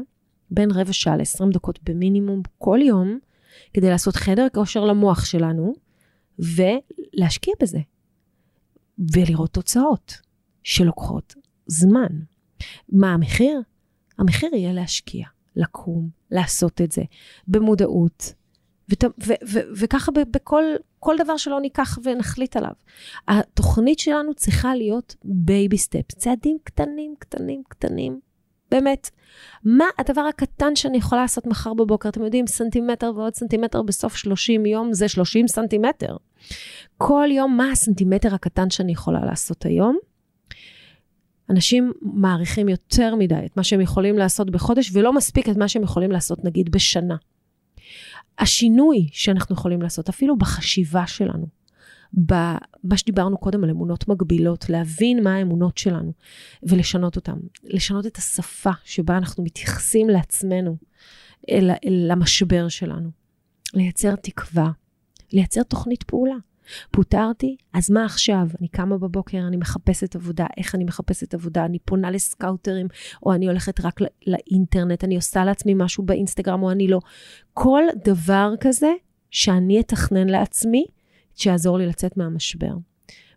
בין 0.50 0.70
רבע 0.70 0.92
שעה 0.92 1.16
ל-20 1.16 1.52
דקות 1.52 1.78
במינימום 1.82 2.42
כל 2.58 2.78
יום, 2.82 3.18
כדי 3.74 3.90
לעשות 3.90 4.16
חדר 4.16 4.46
כושר 4.54 4.84
למוח 4.84 5.24
שלנו, 5.24 5.74
ולהשקיע 6.38 7.54
בזה. 7.60 7.78
ולראות 9.14 9.50
תוצאות 9.50 10.20
שלוקחות 10.62 11.34
זמן. 11.66 12.08
מה 12.88 13.14
המחיר? 13.14 13.60
המחיר 14.18 14.54
יהיה 14.54 14.72
להשקיע, 14.72 15.26
לקום, 15.56 16.08
לעשות 16.30 16.80
את 16.80 16.92
זה, 16.92 17.02
במודעות. 17.48 18.32
ות, 18.90 19.04
ו, 19.04 19.32
ו, 19.52 19.58
וככה 19.76 20.12
בכל 20.12 20.64
כל 21.00 21.16
דבר 21.18 21.36
שלא 21.36 21.60
ניקח 21.60 21.98
ונחליט 22.02 22.56
עליו. 22.56 22.72
התוכנית 23.28 23.98
שלנו 23.98 24.34
צריכה 24.34 24.74
להיות 24.74 25.16
baby 25.24 25.78
step, 25.78 26.12
צעדים 26.12 26.58
קטנים, 26.64 27.14
קטנים, 27.18 27.62
קטנים. 27.68 28.20
באמת, 28.70 29.10
מה 29.64 29.84
הדבר 29.98 30.20
הקטן 30.20 30.76
שאני 30.76 30.98
יכולה 30.98 31.22
לעשות 31.22 31.46
מחר 31.46 31.74
בבוקר? 31.74 32.08
אתם 32.08 32.24
יודעים, 32.24 32.46
סנטימטר 32.46 33.12
ועוד 33.16 33.34
סנטימטר 33.34 33.82
בסוף 33.82 34.16
30 34.16 34.66
יום 34.66 34.92
זה 34.92 35.08
30 35.08 35.48
סנטימטר. 35.48 36.16
כל 36.98 37.28
יום, 37.32 37.56
מה 37.56 37.70
הסנטימטר 37.72 38.34
הקטן 38.34 38.70
שאני 38.70 38.92
יכולה 38.92 39.24
לעשות 39.24 39.64
היום? 39.64 39.98
אנשים 41.50 41.92
מעריכים 42.02 42.68
יותר 42.68 43.14
מדי 43.14 43.42
את 43.46 43.56
מה 43.56 43.64
שהם 43.64 43.80
יכולים 43.80 44.18
לעשות 44.18 44.50
בחודש, 44.50 44.90
ולא 44.92 45.12
מספיק 45.12 45.48
את 45.48 45.56
מה 45.56 45.68
שהם 45.68 45.82
יכולים 45.82 46.10
לעשות 46.10 46.44
נגיד 46.44 46.70
בשנה. 46.72 47.16
השינוי 48.38 49.08
שאנחנו 49.12 49.54
יכולים 49.54 49.82
לעשות, 49.82 50.08
אפילו 50.08 50.38
בחשיבה 50.38 51.06
שלנו, 51.06 51.46
במה 52.12 52.96
שדיברנו 52.96 53.38
קודם 53.38 53.64
על 53.64 53.70
אמונות 53.70 54.08
מגבילות, 54.08 54.70
להבין 54.70 55.24
מה 55.24 55.34
האמונות 55.34 55.78
שלנו 55.78 56.12
ולשנות 56.62 57.16
אותן, 57.16 57.38
לשנות 57.64 58.06
את 58.06 58.16
השפה 58.16 58.70
שבה 58.84 59.16
אנחנו 59.16 59.44
מתייחסים 59.44 60.08
לעצמנו, 60.08 60.76
אל, 61.50 61.70
אל 61.84 62.10
המשבר 62.10 62.68
שלנו, 62.68 63.10
לייצר 63.74 64.16
תקווה, 64.16 64.70
לייצר 65.32 65.62
תוכנית 65.62 66.02
פעולה. 66.02 66.36
פוטרתי, 66.90 67.56
אז 67.72 67.90
מה 67.90 68.04
עכשיו? 68.04 68.46
אני 68.60 68.68
קמה 68.68 68.98
בבוקר, 68.98 69.38
אני 69.48 69.56
מחפשת 69.56 70.16
עבודה, 70.16 70.46
איך 70.56 70.74
אני 70.74 70.84
מחפשת 70.84 71.34
עבודה? 71.34 71.64
אני 71.64 71.78
פונה 71.78 72.10
לסקאוטרים, 72.10 72.86
או 73.26 73.34
אני 73.34 73.46
הולכת 73.46 73.84
רק 73.84 74.00
לאינטרנט, 74.26 75.04
אני 75.04 75.16
עושה 75.16 75.44
לעצמי 75.44 75.74
משהו 75.76 76.04
באינסטגרם, 76.04 76.62
או 76.62 76.70
אני 76.70 76.88
לא. 76.88 77.00
כל 77.54 77.82
דבר 78.04 78.54
כזה 78.60 78.92
שאני 79.30 79.80
אתכנן 79.80 80.28
לעצמי, 80.28 80.84
שיעזור 81.34 81.78
לי 81.78 81.86
לצאת 81.86 82.16
מהמשבר. 82.16 82.72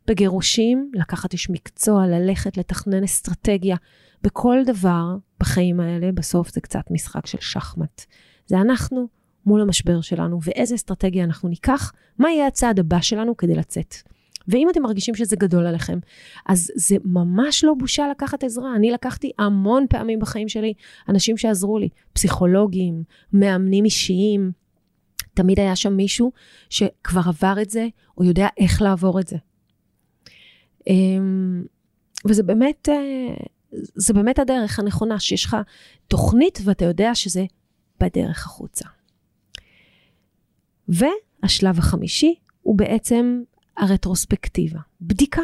בגירושים, 0.08 0.92
לקחת 0.94 1.34
איש 1.34 1.50
מקצוע, 1.50 2.08
ללכת, 2.08 2.58
לתכנן 2.58 3.04
אסטרטגיה. 3.04 3.76
בכל 4.24 4.58
דבר 4.66 5.16
בחיים 5.40 5.80
האלה, 5.80 6.12
בסוף 6.12 6.52
זה 6.52 6.62
קצת 6.62 6.92
משחק 6.92 7.26
של 7.26 7.38
שחמט. 7.42 8.06
זה 8.46 8.58
אנחנו 8.58 9.08
מול 9.46 9.62
המשבר 9.62 10.02
שלנו, 10.02 10.40
ואיזה 10.44 10.76
אסטרטגיה 10.76 11.24
אנחנו 11.24 11.50
ניקח, 11.50 11.92
מה 12.20 12.30
יהיה 12.30 12.48
הצעד 12.48 12.80
הבא 12.80 13.02
שלנו 13.02 13.38
כדי 13.38 13.56
לצאת. 13.56 13.96
ואם 14.48 14.68
אתם 14.72 14.82
מרגישים 14.82 15.16
שזה 15.16 15.36
גדול 15.36 15.68
עליכם, 15.68 16.00
אז 16.46 16.72
זה 16.76 16.96
ממש 17.06 17.64
לא 17.64 17.74
בושה 17.74 18.08
לקחת 18.12 18.44
עזרה. 18.44 18.76
אני 18.76 18.92
לקחתי 18.92 19.32
המון 19.40 19.86
פעמים 19.90 20.20
בחיים 20.20 20.50
שלי 20.50 20.74
אנשים 21.10 21.38
שעזרו 21.38 21.80
לי, 21.80 21.90
פסיכולוגים, 22.14 23.04
מאמנים 23.34 23.86
אישיים. 23.86 24.52
תמיד 25.34 25.60
היה 25.60 25.76
שם 25.76 25.94
מישהו 25.94 26.32
שכבר 26.70 27.22
עבר 27.28 27.62
את 27.62 27.70
זה, 27.70 27.88
או 28.18 28.24
יודע 28.24 28.48
איך 28.58 28.82
לעבור 28.82 29.20
את 29.20 29.28
זה. 29.28 29.38
אמ, 30.88 31.64
וזה 32.26 32.44
באמת, 32.44 32.90
אה, 32.90 33.36
זה 33.96 34.14
באמת 34.14 34.40
הדרך 34.40 34.80
הנכונה, 34.80 35.20
שיש 35.20 35.46
לך 35.46 35.58
תוכנית 36.08 36.60
ואתה 36.64 36.86
יודע 36.86 37.16
שזה 37.16 37.46
בדרך 38.00 38.46
החוצה. 38.46 38.86
והשלב 40.92 41.80
החמישי 41.80 42.36
הוא 42.62 42.78
בעצם 42.78 43.42
הרטרוספקטיבה, 43.78 44.80
בדיקה. 45.02 45.42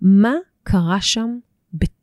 מה 0.00 0.34
קרה 0.62 1.00
שם 1.00 1.38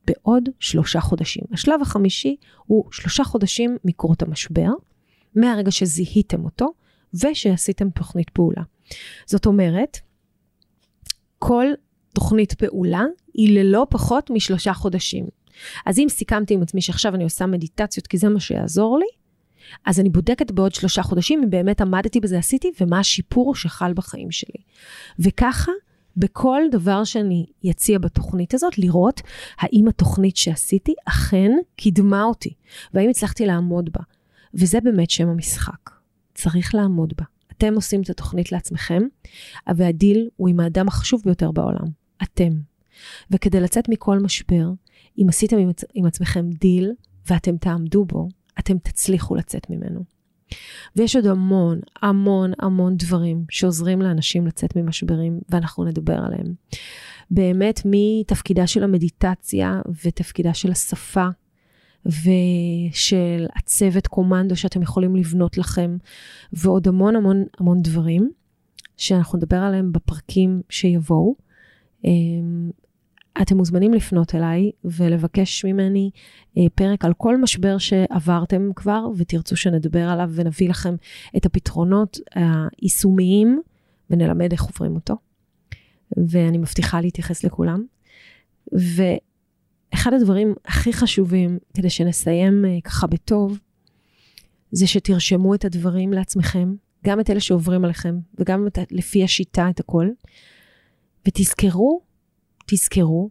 בעוד 0.08 0.50
שלושה 0.60 1.00
חודשים? 1.00 1.44
השלב 1.52 1.82
החמישי 1.82 2.36
הוא 2.66 2.92
שלושה 2.92 3.24
חודשים 3.24 3.78
מקרות 3.86 4.22
המשבר, 4.22 4.70
מהרגע 5.36 5.72
שזיהיתם 5.72 6.46
אותו 6.46 6.74
ושעשיתם 7.14 7.90
תוכנית 7.90 8.30
פעולה. 8.30 8.62
זאת 9.26 9.46
אומרת, 9.46 9.98
כל 11.40 11.66
תוכנית 12.14 12.54
פעולה 12.54 13.04
היא 13.34 13.60
ללא 13.60 13.88
פחות 13.90 14.30
משלושה 14.30 14.74
חודשים. 14.74 15.26
אז 15.86 16.00
אם 16.00 16.06
סיכמתי 16.10 16.54
עם 16.54 16.62
עצמי 16.62 16.82
שעכשיו 16.82 17.16
אני 17.16 17.24
עושה 17.24 17.46
מדיטציות 17.46 18.08
כי 18.08 18.18
זה 18.18 18.30
מה 18.30 18.40
שיעזור 18.40 19.00
לי, 19.00 19.06
אז 19.86 20.00
אני 20.00 20.10
בודקת 20.10 20.52
בעוד 20.52 20.74
שלושה 20.74 21.04
חודשים 21.04 21.44
אם 21.44 21.50
באמת 21.50 21.82
עמדתי 21.82 22.20
בזה, 22.20 22.38
עשיתי, 22.38 22.72
ומה 22.82 23.00
השיפור 23.00 23.56
שחל 23.56 23.94
בחיים 23.94 24.32
שלי. 24.32 24.60
וככה, 25.20 25.72
בכל 26.18 26.62
דבר 26.72 27.04
שאני 27.04 27.46
אציע 27.72 28.00
בתוכנית 28.00 28.54
הזאת, 28.54 28.78
לראות 28.78 29.22
האם 29.60 29.88
התוכנית 29.88 30.38
שעשיתי 30.38 30.94
אכן 31.06 31.52
קידמה 31.76 32.24
אותי, 32.24 32.54
והאם 32.94 33.10
הצלחתי 33.10 33.46
לעמוד 33.46 33.90
בה. 33.94 34.04
וזה 34.54 34.82
באמת 34.82 35.10
שם 35.10 35.28
המשחק. 35.28 35.90
צריך 36.34 36.76
לעמוד 36.76 37.14
בה. 37.18 37.26
אתם 37.58 37.74
עושים 37.76 38.02
את 38.02 38.10
התוכנית 38.10 38.52
לעצמכם, 38.52 39.04
והדיל 39.76 40.30
הוא 40.36 40.50
עם 40.50 40.60
האדם 40.60 40.88
החשוב 40.88 41.22
ביותר 41.26 41.52
בעולם, 41.52 41.86
אתם. 42.24 42.54
וכדי 43.32 43.60
לצאת 43.60 43.90
מכל 43.90 44.20
משבר, 44.20 44.70
אם 45.18 45.26
עשיתם 45.30 45.58
עם, 45.94 46.06
עצמכם 46.06 46.50
דיל 46.50 46.92
ואתם 47.28 47.58
תעמדו 47.58 48.06
בו, 48.06 48.28
אתם 48.60 48.78
תצליחו 48.78 49.36
לצאת 49.36 49.70
ממנו. 49.70 50.04
ויש 50.96 51.16
עוד 51.16 51.26
המון, 51.26 51.80
המון, 52.02 52.52
המון 52.60 52.98
דברים 52.98 53.46
שעוזרים 53.50 54.02
לאנשים 54.02 54.48
לצאת 54.48 54.76
ממשברים, 54.76 55.40
ואנחנו 55.50 55.84
נדבר 55.84 56.18
עליהם. 56.26 56.54
באמת, 57.32 57.82
מתפקידה 57.86 58.68
של 58.68 58.84
המדיטציה 58.84 59.82
ותפקידה 60.06 60.54
של 60.54 60.72
השפה 60.72 61.28
ושל 62.06 63.48
הצוות 63.56 64.08
קומנדו 64.08 64.56
שאתם 64.56 64.82
יכולים 64.82 65.16
לבנות 65.16 65.58
לכם, 65.58 65.98
ועוד 66.54 66.88
המון 66.88 67.16
המון 67.16 67.44
המון 67.60 67.82
דברים 67.82 68.32
שאנחנו 68.98 69.38
נדבר 69.38 69.58
עליהם 69.58 69.92
בפרקים 69.92 70.62
שיבואו. 70.70 71.36
אתם 73.42 73.58
מוזמנים 73.58 73.94
לפנות 73.94 74.36
אליי 74.36 74.72
ולבקש 74.84 75.66
ממני 75.66 76.12
אה, 76.58 76.64
פרק 76.76 77.06
על 77.06 77.14
כל 77.14 77.38
משבר 77.38 77.78
שעברתם 77.78 78.70
כבר 78.76 79.06
ותרצו 79.18 79.56
שנדבר 79.56 80.10
עליו 80.10 80.30
ונביא 80.34 80.70
לכם 80.70 80.96
את 81.38 81.46
הפתרונות 81.46 82.18
היישומיים 82.36 83.62
ונלמד 84.10 84.52
איך 84.52 84.64
עוברים 84.64 84.96
אותו. 84.96 85.16
ואני 86.28 86.58
מבטיחה 86.58 87.02
להתייחס 87.02 87.44
לכולם. 87.44 87.86
ואחד 88.72 90.14
הדברים 90.14 90.54
הכי 90.66 90.94
חשובים 90.94 91.58
כדי 91.74 91.90
שנסיים 91.90 92.66
אה, 92.66 92.82
ככה 92.84 93.08
בטוב, 93.08 93.60
זה 94.72 94.88
שתרשמו 94.88 95.56
את 95.56 95.66
הדברים 95.66 96.14
לעצמכם, 96.14 96.76
גם 97.06 97.20
את 97.20 97.30
אלה 97.30 97.40
שעוברים 97.40 97.86
עליכם 97.86 98.20
וגם 98.40 98.68
את, 98.68 98.80
לפי 98.92 99.24
השיטה 99.24 99.70
את 99.70 99.80
הכל, 99.80 100.10
ותזכרו 101.28 102.02
תזכרו 102.66 103.30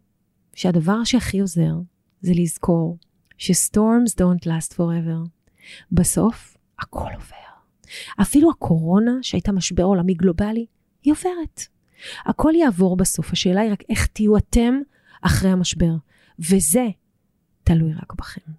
שהדבר 0.54 1.04
שהכי 1.04 1.40
עוזר 1.40 1.72
זה 2.20 2.32
לזכור 2.34 2.98
ש-storms 3.38 4.10
don't 4.20 4.46
last 4.46 4.74
forever. 4.74 5.28
בסוף, 5.92 6.56
הכל 6.78 7.10
עובר. 7.14 7.36
אפילו 8.22 8.50
הקורונה, 8.50 9.12
שהייתה 9.22 9.52
משבר 9.52 9.82
עולמי 9.82 10.14
גלובלי, 10.14 10.66
היא 11.02 11.12
עוברת. 11.12 11.62
הכל 12.24 12.52
יעבור 12.56 12.96
בסוף, 12.96 13.32
השאלה 13.32 13.60
היא 13.60 13.72
רק 13.72 13.82
איך 13.88 14.06
תהיו 14.06 14.36
אתם 14.36 14.74
אחרי 15.22 15.50
המשבר. 15.50 15.94
וזה 16.38 16.86
תלוי 17.64 17.92
רק 17.92 18.14
בכם. 18.14 18.50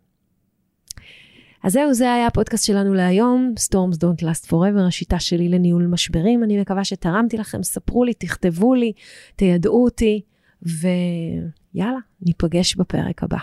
אז 1.64 1.74
זהו, 1.74 1.94
זה 1.94 2.14
היה 2.14 2.28
הפודקאסט 2.28 2.66
שלנו 2.66 2.94
להיום, 2.94 3.54
Storms 3.60 3.96
Don't 3.96 4.24
Last 4.24 4.50
Forever, 4.50 4.88
השיטה 4.88 5.20
שלי 5.20 5.50
לניהול 5.50 5.88
משברים. 5.88 6.44
אני 6.44 6.62
מקווה 6.62 6.84
שתרמתי 6.84 7.38
לכם, 7.38 7.64
ספרו 7.64 8.04
לי, 8.04 8.14
תכתבו 8.14 8.76
לי, 8.76 8.94
תיידעו 9.36 9.84
אותי. 9.84 10.22
ויאללה, 10.62 12.00
ניפגש 12.22 12.76
בפרק 12.76 13.24
הבא. 13.24 13.38